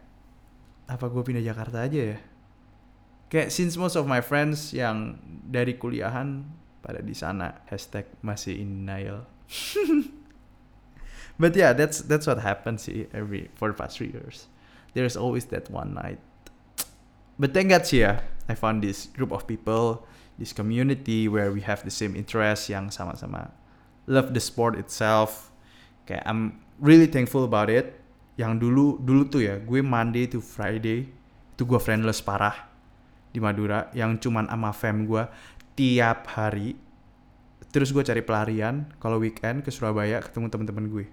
apa 0.88 1.06
gue 1.10 1.24
pindah 1.26 1.44
Jakarta 1.44 1.84
aja 1.84 2.16
ya 2.16 2.18
kayak 3.34 3.50
since 3.50 3.74
most 3.74 3.98
of 3.98 4.06
my 4.06 4.22
friends 4.22 4.70
yang 4.78 5.18
dari 5.50 5.74
kuliahan 5.74 6.46
pada 6.86 7.02
di 7.02 7.18
sana 7.18 7.66
hashtag 7.66 8.06
masih 8.22 8.62
in 8.62 8.86
denial. 8.86 9.26
But 11.42 11.58
yeah 11.58 11.74
that's 11.74 12.06
that's 12.06 12.30
what 12.30 12.46
happens 12.46 12.86
sih 12.86 13.10
every 13.10 13.50
for 13.58 13.74
the 13.74 13.78
past 13.78 13.98
three 13.98 14.14
years. 14.14 14.46
There's 14.94 15.18
always 15.18 15.50
that 15.50 15.74
one 15.74 15.98
night. 15.98 16.22
But 17.42 17.58
thank 17.58 17.74
God 17.74 17.90
sih 17.90 18.06
ya 18.06 18.22
I 18.46 18.54
found 18.54 18.86
this 18.86 19.10
group 19.10 19.34
of 19.34 19.50
people 19.50 20.06
this 20.38 20.54
community 20.54 21.26
where 21.26 21.50
we 21.50 21.66
have 21.66 21.82
the 21.82 21.94
same 21.94 22.14
interest 22.14 22.70
yang 22.70 22.94
sama-sama 22.94 23.50
love 24.06 24.38
the 24.38 24.44
sport 24.44 24.78
itself. 24.78 25.50
Kayak 26.06 26.22
I'm 26.30 26.62
really 26.78 27.10
thankful 27.10 27.42
about 27.42 27.74
it. 27.74 27.98
Yang 28.38 28.62
dulu 28.62 29.02
dulu 29.02 29.26
tuh 29.26 29.42
ya 29.42 29.58
gue 29.58 29.82
Monday 29.82 30.30
to 30.30 30.38
Friday 30.38 31.10
itu 31.58 31.66
gue 31.66 31.82
friendless 31.82 32.22
parah 32.22 32.73
di 33.34 33.42
Madura 33.42 33.90
yang 33.98 34.22
cuman 34.22 34.46
sama 34.46 34.72
fam 34.72 35.10
gue 35.10 35.26
tiap 35.74 36.30
hari. 36.38 36.78
Terus 37.74 37.90
gue 37.90 38.06
cari 38.06 38.22
pelarian 38.22 38.86
kalau 39.02 39.18
weekend 39.18 39.66
ke 39.66 39.74
Surabaya 39.74 40.22
ketemu 40.22 40.54
teman-teman 40.54 40.86
gue. 40.94 41.06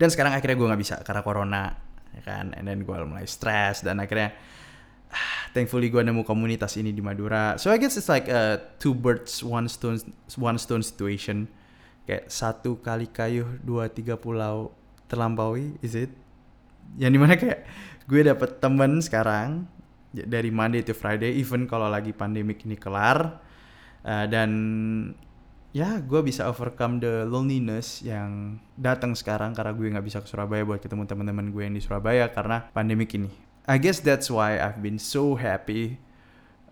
Dan 0.00 0.08
sekarang 0.08 0.32
akhirnya 0.32 0.56
gue 0.56 0.66
nggak 0.72 0.80
bisa 0.80 0.96
karena 1.04 1.20
corona 1.20 1.64
ya 2.16 2.22
kan? 2.24 2.56
And 2.56 2.64
then 2.64 2.88
gue 2.88 2.96
mulai 3.04 3.28
stres 3.28 3.84
dan 3.84 4.00
akhirnya 4.00 4.32
ah, 5.12 5.52
thankfully 5.52 5.92
gue 5.92 6.00
nemu 6.00 6.24
komunitas 6.24 6.80
ini 6.80 6.96
di 6.96 7.04
Madura. 7.04 7.60
So 7.60 7.68
I 7.68 7.76
guess 7.76 8.00
it's 8.00 8.08
like 8.08 8.32
a 8.32 8.64
two 8.80 8.96
birds 8.96 9.44
one 9.44 9.68
stone 9.68 10.00
one 10.40 10.56
stone 10.56 10.80
situation. 10.80 11.52
Kayak 12.08 12.32
satu 12.32 12.80
kali 12.80 13.12
kayu 13.12 13.44
dua 13.60 13.92
tiga 13.92 14.16
pulau 14.16 14.72
terlampaui 15.12 15.76
is 15.84 15.92
it? 15.92 16.08
Yang 16.96 17.10
di 17.12 17.18
mana 17.20 17.34
kayak 17.36 17.68
gue 18.08 18.20
dapet 18.24 18.64
temen 18.64 19.04
sekarang 19.04 19.68
dari 20.12 20.48
Monday 20.48 20.80
to 20.84 20.96
Friday 20.96 21.36
even 21.36 21.68
kalau 21.68 21.88
lagi 21.88 22.16
pandemik 22.16 22.64
ini 22.64 22.76
kelar 22.80 23.44
Uh, 24.08 24.24
dan 24.30 24.50
ya 25.74 25.98
gue 26.00 26.20
bisa 26.22 26.46
overcome 26.46 27.02
the 27.02 27.26
loneliness 27.26 28.00
yang 28.00 28.56
datang 28.78 29.12
sekarang 29.12 29.52
karena 29.52 29.74
gue 29.74 29.86
nggak 29.90 30.06
bisa 30.06 30.18
ke 30.22 30.28
Surabaya 30.30 30.62
buat 30.62 30.80
ketemu 30.80 31.04
teman-teman 31.04 31.50
gue 31.50 31.62
yang 31.66 31.74
di 31.74 31.82
Surabaya 31.82 32.30
karena 32.30 32.70
pandemik 32.72 33.12
ini. 33.18 33.30
I 33.68 33.76
guess 33.76 34.00
that's 34.00 34.32
why 34.32 34.56
I've 34.56 34.80
been 34.80 34.96
so 34.96 35.36
happy, 35.36 36.00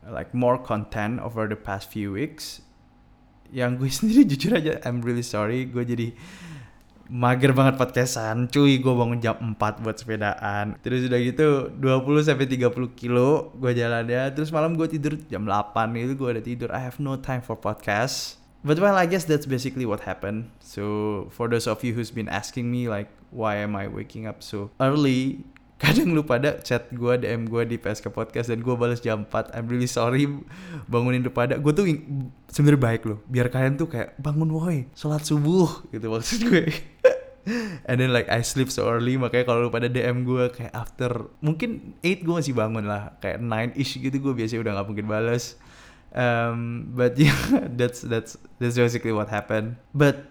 like 0.07 0.33
more 0.33 0.57
content 0.57 1.21
over 1.21 1.45
the 1.45 1.59
past 1.59 1.93
few 1.93 2.17
weeks. 2.17 2.65
Yang 3.53 3.85
gue 3.85 3.91
sendiri 4.01 4.23
jujur 4.25 4.53
aja, 4.57 4.81
I'm 4.87 5.05
really 5.05 5.27
sorry, 5.27 5.69
gue 5.69 5.85
jadi 5.85 6.17
mager 7.09 7.53
banget 7.55 7.79
podcastan. 7.79 8.51
Cuy 8.51 8.79
gue 8.79 8.95
bangun 8.95 9.19
jam 9.23 9.37
4 9.39 9.83
buat 9.83 9.97
sepedaan. 9.97 10.79
Terus 10.83 11.07
udah 11.07 11.21
gitu 11.23 11.47
20 11.79 12.27
sampai 12.27 12.47
30 12.51 12.73
kilo 12.99 13.55
gue 13.57 13.73
jalannya. 13.73 14.31
Terus 14.35 14.51
malam 14.51 14.75
gue 14.75 14.87
tidur 14.91 15.19
jam 15.31 15.47
8 15.47 15.95
itu 15.97 16.15
gue 16.19 16.29
udah 16.29 16.45
tidur. 16.45 16.69
I 16.75 16.83
have 16.83 16.99
no 16.99 17.19
time 17.19 17.43
for 17.43 17.55
podcast. 17.55 18.43
But 18.67 18.83
well 18.83 18.99
I 18.99 19.07
guess 19.07 19.23
that's 19.23 19.47
basically 19.47 19.87
what 19.87 20.03
happened. 20.03 20.51
So 20.59 21.27
for 21.31 21.47
those 21.47 21.71
of 21.71 21.87
you 21.87 21.95
who's 21.95 22.11
been 22.11 22.27
asking 22.27 22.67
me 22.67 22.91
like 22.91 23.07
why 23.31 23.63
am 23.63 23.79
I 23.79 23.87
waking 23.87 24.27
up 24.27 24.43
so 24.43 24.75
early? 24.83 25.47
Kadang 25.83 26.17
lu 26.17 26.25
pada 26.25 26.57
chat 26.65 26.89
gue 26.89 27.21
DM 27.21 27.53
gue 27.53 27.63
di 27.69 27.77
PSK 27.77 28.09
Podcast 28.09 28.49
dan 28.49 28.65
gue 28.65 28.75
balas 28.81 28.97
jam 29.05 29.29
4 29.29 29.53
I'm 29.53 29.69
really 29.69 29.87
sorry. 29.87 30.25
Bangunin 30.89 31.21
lu 31.21 31.29
pada 31.29 31.61
gue 31.61 31.73
tuh 31.77 31.85
sebenarnya 32.49 32.81
baik 32.81 33.03
loh. 33.05 33.21
Biar 33.29 33.53
kalian 33.53 33.77
tuh 33.77 33.85
kayak 33.85 34.17
bangun 34.17 34.49
woi. 34.49 34.89
Sholat 34.97 35.21
subuh. 35.29 35.85
Gitu 35.93 36.09
maksud 36.09 36.49
gue 36.49 36.65
and 37.89 37.97
then 38.03 38.11
like 38.11 38.27
I 38.27 38.43
sleep 38.43 38.69
so 38.69 38.91
early. 38.91 39.15
Makanya 39.15 39.47
kalau 39.47 39.67
lu 39.67 39.71
pada 39.71 39.87
DM 39.87 40.27
gue 40.27 40.51
kayak 40.51 40.75
after 40.75 41.31
mungkin 41.39 41.95
8 42.03 42.27
gue 42.27 42.35
masih 42.35 42.55
bangun 42.55 42.85
lah. 42.85 43.15
Kayak 43.23 43.43
9 43.43 43.79
ish 43.79 44.03
gitu 44.03 44.17
gue 44.19 44.33
biasanya 44.35 44.61
udah 44.67 44.73
gak 44.83 44.89
mungkin 44.91 45.07
balas 45.07 45.57
um, 46.17 46.91
but 46.97 47.15
yeah 47.21 47.37
that's 47.77 48.01
that's 48.03 48.41
that's 48.59 48.75
basically 48.81 49.13
what 49.13 49.29
happened. 49.29 49.77
But 49.93 50.27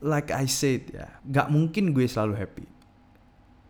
like 0.00 0.32
I 0.32 0.48
said 0.48 0.90
ya 0.90 1.12
gak 1.28 1.52
mungkin 1.52 1.92
gue 1.92 2.08
selalu 2.08 2.40
happy. 2.40 2.66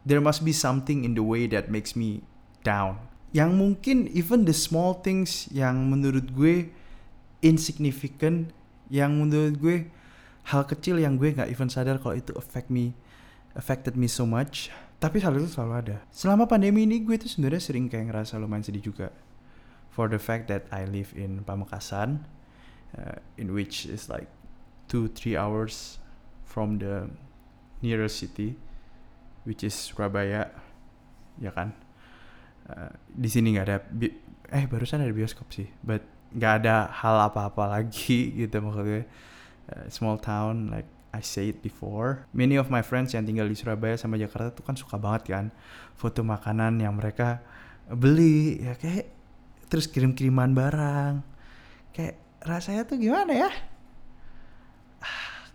There 0.08 0.22
must 0.24 0.46
be 0.46 0.56
something 0.56 1.04
in 1.04 1.12
the 1.12 1.26
way 1.26 1.50
that 1.52 1.68
makes 1.68 1.92
me 1.92 2.24
down. 2.64 3.02
Yang 3.36 3.50
mungkin 3.60 3.96
even 4.16 4.48
the 4.48 4.56
small 4.56 5.04
things 5.04 5.50
yang 5.52 5.92
menurut 5.92 6.32
gue 6.32 6.72
insignificant, 7.44 8.48
yang 8.88 9.20
menurut 9.20 9.60
gue 9.60 9.76
hal 10.48 10.64
kecil 10.64 10.96
yang 10.96 11.20
gue 11.20 11.32
nggak 11.36 11.52
even 11.52 11.68
sadar 11.68 12.00
kalau 12.00 12.16
itu 12.16 12.32
affect 12.36 12.72
me, 12.72 12.96
affected 13.52 13.94
me 13.94 14.08
so 14.08 14.24
much. 14.24 14.72
Tapi 14.98 15.22
hal 15.22 15.36
itu 15.38 15.46
selalu 15.46 15.74
ada. 15.78 15.96
Selama 16.10 16.50
pandemi 16.50 16.82
ini 16.82 17.04
gue 17.04 17.14
tuh 17.20 17.30
sebenarnya 17.30 17.62
sering 17.62 17.86
kayak 17.86 18.10
ngerasa 18.10 18.40
lumayan 18.40 18.66
sedih 18.66 18.90
juga. 18.90 19.14
For 19.94 20.10
the 20.10 20.18
fact 20.18 20.50
that 20.50 20.66
I 20.74 20.86
live 20.86 21.14
in 21.14 21.46
Pamekasan, 21.46 22.26
uh, 22.96 23.18
in 23.36 23.52
which 23.52 23.86
is 23.86 24.08
like 24.08 24.30
two 24.88 25.10
three 25.12 25.36
hours 25.36 26.00
from 26.48 26.80
the 26.80 27.12
nearest 27.84 28.18
city 28.18 28.56
which 29.44 29.62
is 29.62 29.76
Surabaya 29.76 30.48
ya 31.38 31.52
kan 31.52 31.76
uh, 32.72 32.90
di 33.06 33.28
sini 33.28 33.54
nggak 33.54 33.66
ada 33.68 33.78
eh 34.48 34.64
barusan 34.64 35.04
ada 35.04 35.12
bioskop 35.12 35.52
sih 35.52 35.68
but 35.84 36.02
nggak 36.32 36.64
ada 36.64 36.88
hal 36.90 37.16
apa-apa 37.28 37.78
lagi 37.78 38.28
gitu 38.40 38.58
maksudnya 38.64 39.04
uh, 39.72 39.86
small 39.88 40.16
town 40.20 40.72
like 40.72 40.88
I 41.12 41.24
say 41.24 41.50
it 41.52 41.64
before. 41.64 42.28
Many 42.36 42.60
of 42.60 42.68
my 42.68 42.84
friends 42.84 43.16
yang 43.16 43.24
tinggal 43.24 43.48
di 43.48 43.56
Surabaya 43.56 43.96
sama 43.96 44.20
Jakarta 44.20 44.52
tuh 44.52 44.64
kan 44.64 44.76
suka 44.76 45.00
banget 45.00 45.32
kan 45.32 45.44
foto 45.96 46.20
makanan 46.20 46.78
yang 46.78 46.94
mereka 46.94 47.40
beli 47.88 48.60
ya 48.60 48.76
kayak 48.76 49.08
terus 49.72 49.88
kirim-kiriman 49.88 50.52
barang. 50.52 51.24
Kayak 51.96 52.20
rasanya 52.44 52.84
tuh 52.84 53.00
gimana 53.00 53.32
ya? 53.32 53.50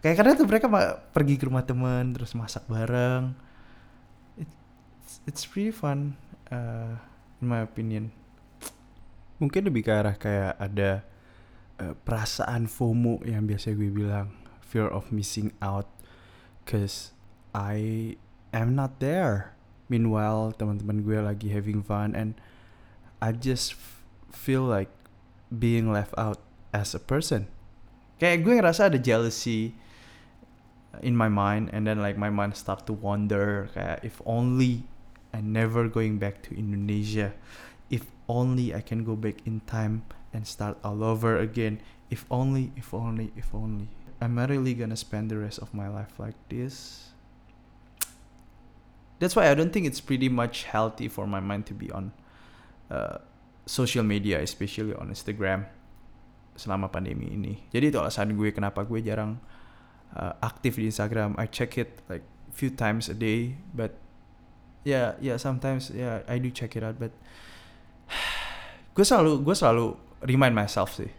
Kayak 0.03 0.15
kadang 0.19 0.35
tuh 0.35 0.47
mereka 0.49 0.67
pergi 1.15 1.39
ke 1.39 1.47
rumah 1.47 1.63
temen 1.63 2.11
terus 2.11 2.35
masak 2.35 2.67
bareng. 2.67 3.31
It's, 4.35 5.15
it's 5.23 5.43
pretty 5.47 5.71
fun 5.71 6.19
uh, 6.51 6.99
in 7.39 7.47
my 7.47 7.63
opinion. 7.63 8.11
Mungkin 9.39 9.63
lebih 9.63 9.87
ke 9.87 9.91
arah 9.95 10.19
kayak 10.19 10.59
ada 10.59 11.07
uh, 11.79 11.95
perasaan 12.05 12.69
FOMO 12.69 13.23
yang 13.25 13.45
biasa 13.49 13.73
gue 13.73 13.89
bilang 13.89 14.33
fear 14.61 14.89
of 14.89 15.09
missing 15.13 15.53
out 15.61 15.89
cause 16.65 17.13
I 17.53 18.17
am 18.53 18.73
not 18.73 18.97
there. 18.97 19.53
Meanwhile 19.89 20.57
teman-teman 20.57 21.05
gue 21.05 21.21
lagi 21.21 21.53
having 21.53 21.85
fun 21.85 22.17
and 22.17 22.33
I 23.21 23.31
just 23.31 23.77
feel 24.33 24.65
like 24.65 24.89
being 25.47 25.93
left 25.93 26.17
out 26.17 26.41
as 26.73 26.97
a 26.97 27.01
person. 27.01 27.47
Kayak 28.17 28.37
gue 28.41 28.53
ngerasa 28.57 28.89
ada 28.89 28.99
jealousy 28.99 29.77
in 31.01 31.17
my 31.17 31.29
mind 31.29 31.69
and 31.73 31.85
then 31.85 32.01
like 32.01 32.17
my 32.17 32.29
mind 32.29 32.53
start 32.53 32.85
to 32.85 32.93
wonder 32.93 33.69
kayak 33.73 34.05
if 34.05 34.21
only 34.25 34.85
I 35.33 35.41
never 35.41 35.89
going 35.89 36.21
back 36.21 36.45
to 36.45 36.51
Indonesia 36.53 37.33
if 37.89 38.05
only 38.29 38.73
I 38.73 38.85
can 38.85 39.01
go 39.01 39.17
back 39.17 39.41
in 39.49 39.65
time 39.65 40.05
and 40.33 40.45
start 40.45 40.77
all 40.83 41.03
over 41.03 41.37
again. 41.37 41.79
If 42.09 42.25
only 42.29 42.73
if 42.75 42.93
only 42.93 43.31
if 43.37 43.53
only. 43.53 43.87
Am 44.21 44.37
I 44.37 44.45
really 44.45 44.73
gonna 44.73 44.97
spend 44.97 45.29
the 45.29 45.37
rest 45.37 45.59
of 45.59 45.73
my 45.73 45.87
life 45.87 46.17
like 46.17 46.35
this. 46.49 47.09
That's 49.19 49.35
why 49.35 49.47
I 49.47 49.53
don't 49.53 49.71
think 49.71 49.85
it's 49.85 50.01
pretty 50.01 50.27
much 50.27 50.67
healthy 50.67 51.07
for 51.07 51.25
my 51.27 51.39
mind 51.39 51.65
to 51.71 51.73
be 51.73 51.87
on 51.91 52.11
uh, 52.91 53.23
social 53.65 54.03
media 54.03 54.41
especially 54.43 54.91
on 54.95 55.13
Instagram 55.13 55.65
selama 56.53 56.89
pandemi 56.89 57.33
ini. 57.33 57.53
Jadi 57.73 57.93
itu 57.93 57.97
alasan 57.97 58.33
gue 58.37 58.49
kenapa 58.53 58.85
gue 58.85 59.01
jarang 59.01 59.41
uh, 60.13 60.33
aktif 60.41 60.77
di 60.77 60.89
Instagram. 60.89 61.33
I 61.37 61.49
check 61.49 61.77
it 61.81 62.01
like 62.09 62.25
few 62.53 62.69
times 62.69 63.09
a 63.09 63.17
day, 63.17 63.57
but 63.73 63.97
yeah, 64.85 65.17
yeah, 65.17 65.41
sometimes 65.41 65.89
yeah 65.89 66.21
I 66.29 66.37
do 66.37 66.53
check 66.53 66.77
it 66.77 66.85
out, 66.85 67.01
but 67.01 67.11
gue 68.95 69.05
selalu 69.05 69.41
gue 69.41 69.55
selalu 69.57 69.97
remind 70.25 70.55
myself 70.55 70.95
sih. 70.95 71.11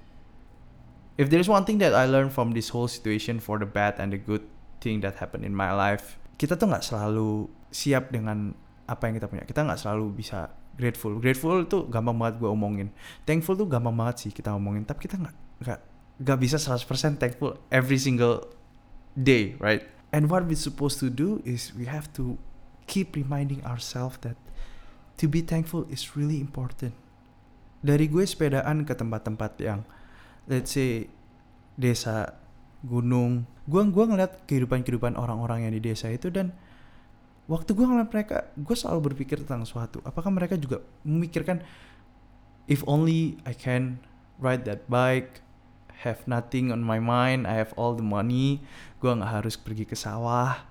If 1.14 1.30
there's 1.30 1.46
one 1.46 1.62
thing 1.62 1.78
that 1.78 1.94
I 1.94 2.10
learned 2.10 2.34
from 2.34 2.52
this 2.52 2.74
whole 2.74 2.90
situation 2.90 3.38
for 3.38 3.62
the 3.62 3.68
bad 3.68 4.02
and 4.02 4.10
the 4.10 4.18
good 4.18 4.42
thing 4.82 4.98
that 5.06 5.22
happened 5.22 5.46
in 5.46 5.54
my 5.54 5.70
life, 5.70 6.18
kita 6.34 6.58
tuh 6.58 6.66
nggak 6.66 6.82
selalu 6.82 7.46
siap 7.70 8.10
dengan 8.10 8.58
apa 8.90 9.06
yang 9.06 9.14
kita 9.22 9.30
punya. 9.30 9.44
Kita 9.46 9.62
nggak 9.62 9.78
selalu 9.78 10.10
bisa 10.18 10.50
grateful. 10.74 11.16
Grateful 11.22 11.62
tuh 11.70 11.86
gampang 11.86 12.18
banget 12.18 12.42
gue 12.42 12.50
omongin. 12.50 12.88
Thankful 13.22 13.54
tuh 13.54 13.70
gampang 13.70 13.94
banget 13.94 14.26
sih 14.26 14.30
kita 14.34 14.50
omongin. 14.50 14.82
Tapi 14.82 15.06
kita 15.06 15.16
nggak 15.22 15.36
nggak 15.62 15.80
nggak 16.18 16.38
bisa 16.42 16.58
100% 16.58 17.22
thankful 17.22 17.58
every 17.70 17.98
single 17.98 18.42
day, 19.14 19.54
right? 19.62 19.86
And 20.10 20.30
what 20.30 20.46
we're 20.46 20.58
supposed 20.58 21.02
to 21.02 21.10
do 21.10 21.42
is 21.42 21.74
we 21.74 21.86
have 21.90 22.10
to 22.18 22.38
keep 22.86 23.14
reminding 23.18 23.62
ourselves 23.66 24.18
that 24.22 24.38
to 25.18 25.26
be 25.26 25.42
thankful 25.42 25.86
is 25.90 26.14
really 26.14 26.38
important. 26.38 26.94
Dari 27.84 28.08
gue 28.08 28.24
sepedaan 28.24 28.88
ke 28.88 28.96
tempat-tempat 28.96 29.52
yang 29.60 29.84
let's 30.48 30.72
say 30.72 31.04
desa, 31.76 32.32
gunung, 32.80 33.44
gue 33.68 33.80
gua 33.92 34.04
ngeliat 34.08 34.44
kehidupan-kehidupan 34.48 35.16
orang-orang 35.16 35.68
yang 35.68 35.72
di 35.76 35.82
desa 35.84 36.08
itu 36.12 36.28
dan 36.28 36.52
waktu 37.44 37.76
gue 37.76 37.84
ngeliat 37.84 38.08
mereka, 38.08 38.48
gue 38.56 38.76
selalu 38.76 39.12
berpikir 39.12 39.44
tentang 39.44 39.68
suatu. 39.68 40.00
Apakah 40.04 40.32
mereka 40.32 40.56
juga 40.56 40.80
memikirkan 41.04 41.60
if 42.68 42.80
only 42.88 43.36
I 43.44 43.52
can 43.52 44.00
ride 44.40 44.64
that 44.68 44.88
bike, 44.88 45.44
have 46.04 46.24
nothing 46.28 46.72
on 46.72 46.84
my 46.84 47.00
mind, 47.00 47.48
I 47.48 47.60
have 47.60 47.72
all 47.76 47.96
the 47.96 48.04
money, 48.04 48.64
gue 49.00 49.10
nggak 49.12 49.44
harus 49.44 49.56
pergi 49.56 49.84
ke 49.88 49.96
sawah. 49.96 50.64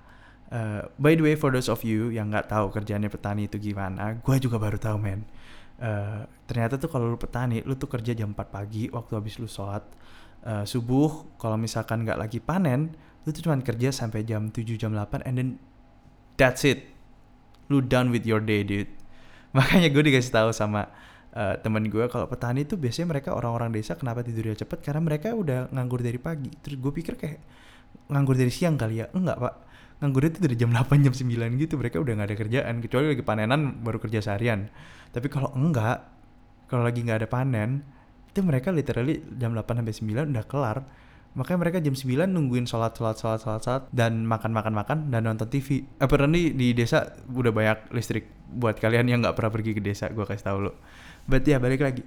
Uh, 0.54 0.86
by 1.02 1.18
the 1.18 1.24
way, 1.26 1.34
for 1.34 1.50
those 1.50 1.66
of 1.66 1.82
you 1.82 2.14
yang 2.14 2.30
nggak 2.30 2.46
tahu 2.46 2.70
kerjaannya 2.70 3.10
petani 3.10 3.50
itu 3.50 3.58
gimana, 3.58 4.18
gue 4.22 4.36
juga 4.38 4.58
baru 4.62 4.78
tahu 4.78 4.98
men. 5.02 5.26
Uh, 5.74 6.22
ternyata 6.46 6.78
tuh 6.78 6.86
kalau 6.86 7.10
lu 7.10 7.18
petani, 7.18 7.60
lu 7.66 7.74
tuh 7.74 7.90
kerja 7.90 8.14
jam 8.14 8.30
4 8.30 8.46
pagi 8.46 8.86
waktu 8.90 9.12
habis 9.18 9.38
lu 9.42 9.48
sholat 9.50 9.82
uh, 10.46 10.62
subuh. 10.62 11.36
Kalau 11.38 11.58
misalkan 11.58 12.06
nggak 12.06 12.18
lagi 12.18 12.38
panen, 12.38 12.94
lu 13.26 13.30
tuh 13.34 13.42
cuma 13.46 13.58
kerja 13.58 13.90
sampai 13.90 14.22
jam 14.22 14.50
7 14.50 14.64
jam 14.78 14.94
8 14.94 15.26
and 15.26 15.34
then 15.34 15.48
that's 16.38 16.62
it. 16.62 16.90
Lu 17.72 17.80
done 17.82 18.14
with 18.14 18.28
your 18.28 18.42
day, 18.42 18.62
dude. 18.62 18.90
Makanya 19.56 19.90
gue 19.90 20.02
dikasih 20.10 20.32
tahu 20.34 20.50
sama 20.50 20.90
uh, 21.34 21.54
temen 21.60 21.84
gue 21.90 22.06
kalau 22.08 22.30
petani 22.30 22.64
tuh 22.64 22.78
biasanya 22.78 23.18
mereka 23.18 23.34
orang-orang 23.34 23.74
desa 23.74 23.98
kenapa 23.98 24.22
tidurnya 24.22 24.54
cepet 24.54 24.80
karena 24.80 25.02
mereka 25.02 25.34
udah 25.34 25.68
nganggur 25.74 26.00
dari 26.00 26.16
pagi 26.16 26.50
terus 26.62 26.78
gue 26.78 26.92
pikir 26.94 27.14
kayak 27.18 27.38
nganggur 28.10 28.38
dari 28.38 28.50
siang 28.50 28.78
kali 28.78 29.02
ya 29.02 29.06
enggak 29.10 29.38
pak 29.38 29.54
nganggurnya 30.02 30.30
itu 30.34 30.40
dari 30.42 30.56
jam 30.58 30.70
8 30.76 31.04
jam 31.04 31.14
9 31.14 31.60
gitu. 31.60 31.74
Mereka 31.78 31.96
udah 32.00 32.12
nggak 32.18 32.28
ada 32.30 32.36
kerjaan 32.38 32.74
kecuali 32.82 33.06
lagi 33.14 33.22
panenan 33.22 33.60
baru 33.84 33.98
kerja 34.02 34.20
seharian. 34.24 34.70
Tapi 35.14 35.26
kalau 35.30 35.50
enggak 35.54 36.10
kalau 36.66 36.82
lagi 36.82 37.04
nggak 37.04 37.24
ada 37.24 37.28
panen 37.28 37.84
itu 38.34 38.42
mereka 38.42 38.74
literally 38.74 39.22
jam 39.38 39.54
8 39.54 39.62
sampai 39.62 39.94
9 39.94 40.34
udah 40.34 40.46
kelar. 40.46 40.78
Makanya 41.34 41.58
mereka 41.66 41.78
jam 41.82 41.94
9 41.98 42.30
nungguin 42.30 42.66
sholat 42.66 42.94
sholat 42.94 43.18
sholat 43.18 43.38
sholat 43.42 43.60
sholat 43.62 43.82
dan 43.90 44.22
makan 44.22 44.54
makan 44.54 44.74
makan 44.74 44.98
dan 45.10 45.26
nonton 45.26 45.50
TV 45.50 45.82
apparently 45.98 46.54
di 46.54 46.74
desa 46.74 47.14
udah 47.30 47.50
banyak 47.50 47.90
listrik. 47.94 48.30
Buat 48.54 48.78
kalian 48.78 49.10
yang 49.10 49.18
nggak 49.22 49.34
pernah 49.34 49.50
pergi 49.50 49.74
ke 49.74 49.82
desa 49.82 50.10
gue 50.14 50.22
kasih 50.22 50.46
tahu 50.46 50.58
lo 50.70 50.72
berarti 51.24 51.56
ya 51.56 51.58
balik 51.58 51.80
lagi. 51.82 52.02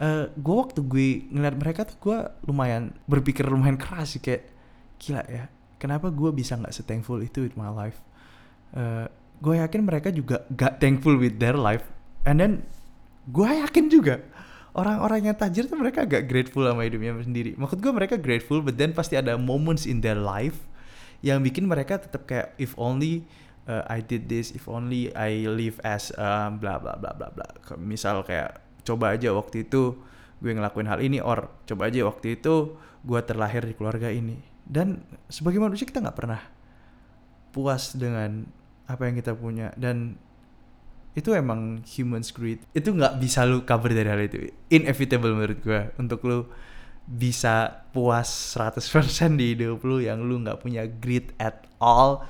Uh, 0.00 0.24
eh, 0.24 0.24
gue 0.32 0.56
waktu 0.56 0.80
gue 0.80 1.08
ngeliat 1.28 1.56
mereka 1.60 1.84
tuh 1.84 1.96
gue 2.00 2.18
lumayan 2.48 2.96
berpikir 3.04 3.44
lumayan 3.44 3.76
keras 3.76 4.16
sih 4.16 4.22
kayak 4.24 4.48
gila 4.96 5.20
ya 5.28 5.44
kenapa 5.80 6.12
gue 6.12 6.30
bisa 6.30 6.60
nggak 6.60 6.76
sethankful 6.76 7.18
itu 7.24 7.48
with 7.48 7.56
my 7.56 7.72
life? 7.72 7.96
Uh, 8.76 8.78
eh, 8.78 9.06
gue 9.40 9.54
yakin 9.56 9.80
mereka 9.82 10.12
juga 10.12 10.44
gak 10.52 10.78
thankful 10.78 11.16
with 11.16 11.40
their 11.40 11.56
life. 11.56 11.88
And 12.28 12.38
then 12.38 12.68
gue 13.24 13.48
yakin 13.48 13.88
juga 13.88 14.20
orang-orang 14.76 15.32
yang 15.32 15.36
tajir 15.40 15.66
tuh 15.66 15.80
mereka 15.80 16.04
agak 16.04 16.28
grateful 16.28 16.68
sama 16.68 16.84
hidupnya 16.84 17.16
sendiri. 17.24 17.56
Maksud 17.56 17.80
gue 17.80 17.90
mereka 17.90 18.20
grateful 18.20 18.60
but 18.60 18.76
then 18.76 18.92
pasti 18.92 19.16
ada 19.16 19.40
moments 19.40 19.88
in 19.88 20.04
their 20.04 20.20
life 20.20 20.68
yang 21.24 21.40
bikin 21.40 21.64
mereka 21.64 21.96
tetap 21.96 22.28
kayak 22.28 22.52
if 22.60 22.76
only 22.76 23.24
uh, 23.64 23.84
I 23.88 24.04
did 24.04 24.28
this 24.28 24.52
if 24.52 24.68
only 24.68 25.08
I 25.16 25.48
live 25.48 25.80
as 25.82 26.12
um, 26.20 26.60
bla 26.60 26.76
bla 26.76 27.00
bla 27.00 27.16
bla 27.16 27.32
bla. 27.32 27.48
Misal 27.80 28.20
kayak 28.28 28.60
coba 28.84 29.16
aja 29.16 29.32
waktu 29.32 29.64
itu 29.64 29.96
gue 30.40 30.52
ngelakuin 30.52 30.88
hal 30.88 31.00
ini 31.00 31.20
or 31.20 31.48
coba 31.68 31.88
aja 31.88 32.04
waktu 32.04 32.40
itu 32.40 32.76
gue 33.04 33.20
terlahir 33.24 33.64
di 33.64 33.76
keluarga 33.76 34.08
ini 34.08 34.49
dan 34.70 35.02
sebagai 35.26 35.58
manusia 35.58 35.82
kita 35.82 35.98
nggak 35.98 36.14
pernah 36.14 36.38
puas 37.50 37.98
dengan 37.98 38.46
apa 38.86 39.10
yang 39.10 39.18
kita 39.18 39.34
punya. 39.34 39.74
Dan 39.74 40.14
itu 41.18 41.34
emang 41.34 41.82
human 41.82 42.22
greed 42.22 42.62
itu 42.70 42.94
nggak 42.94 43.18
bisa 43.18 43.42
lu 43.42 43.66
cover 43.66 43.90
dari 43.90 44.06
hal 44.06 44.22
itu. 44.22 44.46
Inevitable 44.70 45.34
menurut 45.34 45.58
gue 45.58 45.80
untuk 45.98 46.22
lu 46.22 46.46
bisa 47.10 47.82
puas 47.90 48.30
100% 48.54 49.34
di 49.34 49.58
hidup 49.58 49.82
lu 49.82 49.98
yang 49.98 50.22
lu 50.22 50.38
nggak 50.38 50.62
punya 50.62 50.86
greed 50.86 51.34
at 51.42 51.66
all 51.82 52.22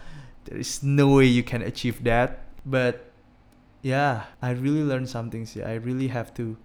there 0.49 0.57
is 0.57 0.81
no 0.81 1.21
way 1.21 1.29
you 1.29 1.45
can 1.45 1.61
achieve 1.61 2.01
that. 2.09 2.49
But 2.65 3.13
yeah 3.81 4.29
i 4.45 4.53
really 4.53 4.81
learned 4.81 5.13
something 5.13 5.45
sih. 5.45 5.61
I 5.61 5.77
really 5.77 6.09
have 6.09 6.33
to 6.41 6.57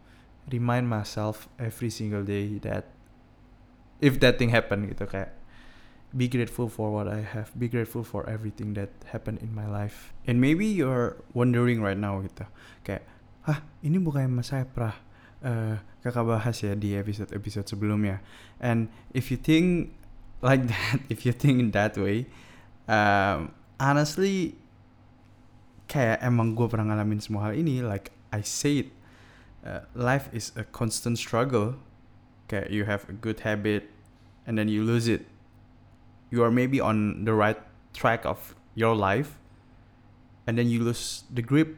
remind 0.48 0.88
myself 0.88 1.52
every 1.60 1.92
single 1.92 2.24
day 2.24 2.64
that 2.64 2.96
if 4.00 4.24
that 4.24 4.40
thing 4.40 4.56
happen 4.56 4.88
gitu 4.88 5.04
kayak 5.04 5.36
be 6.16 6.32
grateful 6.32 6.72
for 6.72 6.96
what 6.96 7.12
I 7.12 7.20
have, 7.22 7.52
be 7.60 7.68
grateful 7.68 8.04
for 8.04 8.24
everything 8.30 8.74
that 8.80 8.90
happened 9.12 9.44
in 9.44 9.52
my 9.52 9.68
life. 9.68 10.16
And 10.24 10.40
maybe 10.40 10.66
you're 10.66 11.20
wondering 11.36 11.84
right 11.84 12.00
now 12.00 12.24
gitu, 12.24 12.48
kayak, 12.88 13.04
hah 13.44 13.60
ini 13.84 14.00
bukan 14.00 14.32
yang 14.32 14.40
saya 14.42 14.64
pernah 14.64 14.96
uh, 15.44 15.76
kakak 16.00 16.24
bahas 16.24 16.56
ya 16.64 16.74
di 16.74 16.96
episode-episode 16.96 17.68
sebelumnya. 17.68 18.24
And 18.64 18.88
if 19.12 19.28
you 19.28 19.36
think 19.36 19.92
like 20.40 20.64
that, 20.72 21.04
if 21.12 21.28
you 21.28 21.36
think 21.36 21.60
in 21.60 21.76
that 21.76 22.00
way, 22.00 22.32
um, 22.88 23.52
honestly 23.76 24.56
kayak 25.86 26.24
emang 26.24 26.58
gue 26.58 26.66
pernah 26.66 26.96
ngalamin 26.96 27.22
semua 27.22 27.50
hal 27.50 27.54
ini 27.54 27.86
like 27.86 28.10
I 28.34 28.42
say 28.42 28.88
it 28.88 28.90
uh, 29.62 29.86
life 29.94 30.32
is 30.34 30.50
a 30.58 30.66
constant 30.66 31.22
struggle 31.22 31.78
kayak 32.50 32.74
you 32.74 32.90
have 32.90 33.06
a 33.06 33.16
good 33.16 33.46
habit 33.46 33.90
and 34.50 34.58
then 34.58 34.66
you 34.66 34.82
lose 34.82 35.06
it 35.06 35.30
you 36.30 36.44
are 36.44 36.52
maybe 36.52 36.80
on 36.80 37.26
the 37.26 37.34
right 37.34 37.58
track 37.94 38.26
of 38.26 38.56
your 38.74 38.96
life 38.96 39.40
and 40.48 40.58
then 40.58 40.70
you 40.70 40.84
lose 40.84 41.24
the 41.34 41.42
grip. 41.42 41.78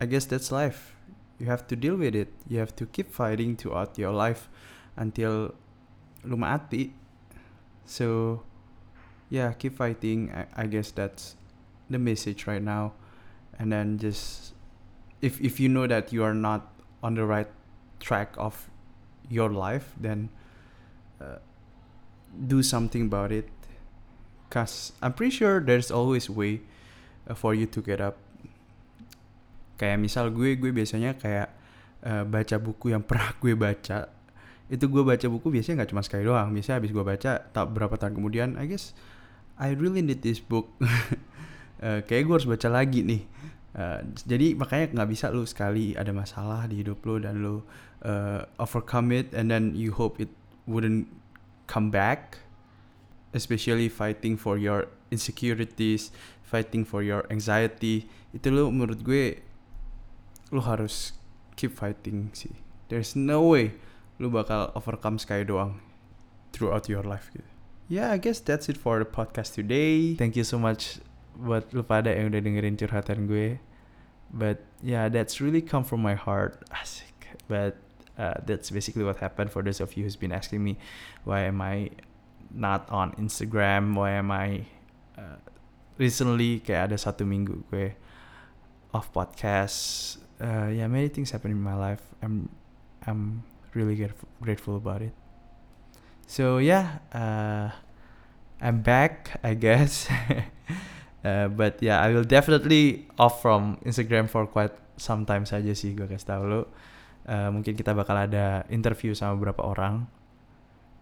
I 0.00 0.06
guess 0.06 0.24
that's 0.26 0.52
life. 0.52 0.94
You 1.38 1.46
have 1.46 1.66
to 1.68 1.76
deal 1.76 1.96
with 1.96 2.14
it. 2.14 2.32
You 2.48 2.58
have 2.58 2.74
to 2.76 2.86
keep 2.86 3.12
fighting 3.12 3.56
throughout 3.56 3.98
your 3.98 4.12
life 4.12 4.48
until 4.96 5.54
lu 6.24 6.36
mati. 6.36 6.92
So 7.84 8.42
yeah 9.30 9.52
keep 9.52 9.76
fighting. 9.76 10.32
I, 10.32 10.64
I 10.64 10.66
guess 10.66 10.90
that's 10.90 11.36
the 11.88 11.98
message 11.98 12.46
right 12.46 12.62
now. 12.62 12.92
And 13.58 13.72
then 13.72 13.98
just 13.98 14.52
if 15.22 15.40
if 15.40 15.60
you 15.60 15.68
know 15.68 15.86
that 15.86 16.12
you 16.12 16.22
are 16.24 16.34
not 16.34 16.72
on 17.02 17.14
the 17.14 17.24
right 17.24 17.48
track 18.00 18.34
of 18.36 18.68
your 19.28 19.50
life 19.50 19.94
then 19.98 20.28
uh, 21.20 21.38
do 22.36 22.60
something 22.60 23.08
about 23.08 23.32
it 23.32 23.48
cause 24.52 24.92
I'm 25.00 25.16
pretty 25.16 25.34
sure 25.34 25.58
there's 25.58 25.88
always 25.88 26.28
way 26.28 26.60
uh, 27.26 27.34
for 27.34 27.56
you 27.56 27.64
to 27.72 27.80
get 27.80 28.04
up 28.04 28.20
kayak 29.80 30.00
misal 30.00 30.28
gue 30.28 30.56
gue 30.56 30.72
biasanya 30.72 31.16
kayak 31.16 31.48
uh, 32.04 32.24
baca 32.28 32.56
buku 32.60 32.92
yang 32.92 33.04
pernah 33.08 33.32
gue 33.40 33.56
baca 33.56 34.12
itu 34.66 34.84
gue 34.90 35.02
baca 35.06 35.26
buku 35.30 35.48
biasanya 35.48 35.82
nggak 35.82 35.90
cuma 35.94 36.02
sekali 36.02 36.26
doang 36.26 36.50
biasanya 36.50 36.82
habis 36.82 36.92
gue 36.92 37.04
baca 37.04 37.32
tak 37.40 37.66
berapa 37.70 37.94
tahun 37.96 38.18
kemudian 38.18 38.58
I 38.58 38.66
guess 38.66 38.92
I 39.56 39.72
really 39.72 40.04
need 40.04 40.20
this 40.20 40.40
book. 40.40 40.68
uh, 41.84 42.04
kayak 42.04 42.22
gue 42.28 42.34
harus 42.36 42.48
baca 42.48 42.68
lagi 42.68 43.00
nih. 43.00 43.24
Uh, 43.76 44.00
jadi 44.24 44.56
makanya 44.56 44.86
nggak 44.96 45.08
bisa 45.12 45.28
lu 45.28 45.44
sekali 45.44 45.92
ada 45.92 46.08
masalah 46.12 46.64
di 46.64 46.80
hidup 46.80 47.04
lu 47.04 47.20
dan 47.20 47.44
lu 47.44 47.60
uh, 48.08 48.40
overcome 48.56 49.12
it 49.12 49.36
and 49.36 49.52
then 49.52 49.76
you 49.76 49.92
hope 49.92 50.16
it 50.16 50.32
wouldn't 50.64 51.04
come 51.66 51.90
back 51.90 52.38
especially 53.34 53.90
fighting 53.90 54.38
for 54.38 54.56
your 54.56 54.88
insecurities 55.12 56.10
fighting 56.46 56.86
for 56.86 57.02
your 57.02 57.26
anxiety. 57.28 58.06
Itu 58.30 58.54
lu 58.54 58.70
menurut 58.70 59.02
gue 59.02 59.42
lu 60.54 60.62
harus 60.62 61.18
keep 61.58 61.74
fighting 61.74 62.30
sih. 62.30 62.54
There's 62.86 63.18
no 63.18 63.50
way 63.50 63.74
lu 64.22 64.30
bakal 64.30 64.70
overcome 64.78 65.18
sky 65.18 65.42
doang 65.42 65.82
throughout 66.54 66.86
your 66.86 67.02
life 67.02 67.34
gitu. 67.34 67.50
Yeah 67.90 68.14
I 68.14 68.18
guess 68.22 68.38
that's 68.38 68.70
it 68.70 68.78
for 68.78 69.02
the 69.02 69.08
podcast 69.10 69.58
today. 69.58 70.14
Thank 70.14 70.38
you 70.38 70.46
so 70.46 70.56
much 70.56 71.02
buat 71.36 71.68
lu 71.74 71.82
pada 71.82 72.14
yang 72.14 72.30
udah 72.30 72.40
dengerin 72.40 72.78
curhatan 72.78 73.26
gue. 73.26 73.58
But 74.30 74.62
yeah 74.80 75.10
that's 75.10 75.42
really 75.42 75.62
come 75.62 75.82
from 75.82 76.00
my 76.00 76.14
heart. 76.14 76.62
Asik. 76.70 77.34
But 77.50 77.82
uh, 78.18 78.34
that's 78.44 78.70
basically 78.70 79.04
what 79.04 79.18
happened 79.18 79.52
for 79.52 79.62
those 79.62 79.80
of 79.80 79.96
you 79.96 80.04
who's 80.04 80.16
been 80.16 80.32
asking 80.32 80.62
me 80.64 80.76
why 81.24 81.40
am 81.44 81.60
I 81.60 81.90
not 82.52 82.88
on 82.90 83.12
Instagram? 83.12 83.94
Why 83.94 84.12
am 84.12 84.30
I 84.30 84.64
uh, 85.18 85.40
recently 85.98 86.60
kayak 86.60 86.92
ada 86.92 86.96
satu 86.96 87.28
minggu 87.28 87.64
gue 87.68 87.94
off 88.92 89.12
podcast? 89.12 90.18
Uh, 90.36 90.68
yeah 90.68 90.88
many 90.88 91.08
things 91.08 91.32
happen 91.32 91.52
in 91.52 91.60
my 91.60 91.76
life. 91.76 92.02
I'm 92.20 92.48
I'm 93.06 93.44
really 93.72 93.96
grateful, 94.40 94.76
about 94.76 95.04
it. 95.04 95.12
So 96.26 96.58
yeah 96.58 97.04
uh, 97.12 97.72
I'm 98.60 98.80
back 98.82 99.38
I 99.44 99.54
guess. 99.54 100.08
Uh, 101.26 101.48
but 101.48 101.82
yeah, 101.82 101.98
I 101.98 102.14
will 102.14 102.22
definitely 102.22 103.08
off 103.18 103.42
from 103.42 103.82
Instagram 103.82 104.30
for 104.30 104.46
quite 104.46 104.70
some 104.94 105.26
time 105.26 105.42
saja 105.42 105.74
sih 105.74 105.90
gue 105.90 106.06
kasih 106.06 106.22
tau 106.22 106.46
lo. 106.46 106.70
Uh, 107.26 107.50
mungkin 107.50 107.74
kita 107.74 107.90
bakal 107.90 108.14
ada 108.14 108.62
interview 108.70 109.10
sama 109.12 109.34
beberapa 109.34 109.66
orang. 109.66 110.06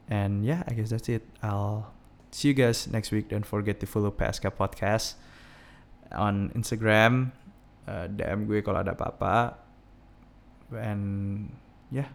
And 0.08 0.44
yeah, 0.44 0.64
I 0.64 0.72
guess 0.72 0.90
that's 0.90 1.08
it. 1.08 1.24
I'll 1.44 1.92
see 2.32 2.52
you 2.52 2.56
guys 2.56 2.88
next 2.88 3.12
week. 3.12 3.28
Don't 3.28 3.46
forget 3.46 3.80
to 3.80 3.86
follow 3.86 4.10
PSK 4.10 4.52
Podcast 4.56 5.20
on 6.12 6.50
Instagram. 6.56 7.36
Uh, 7.84 8.08
DM 8.08 8.48
gue 8.48 8.64
kalau 8.64 8.80
ada 8.80 8.96
apa-apa. 8.96 9.60
And 10.72 11.48
yeah, 11.92 12.10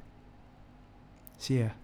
see 1.38 1.64
ya. 1.64 1.79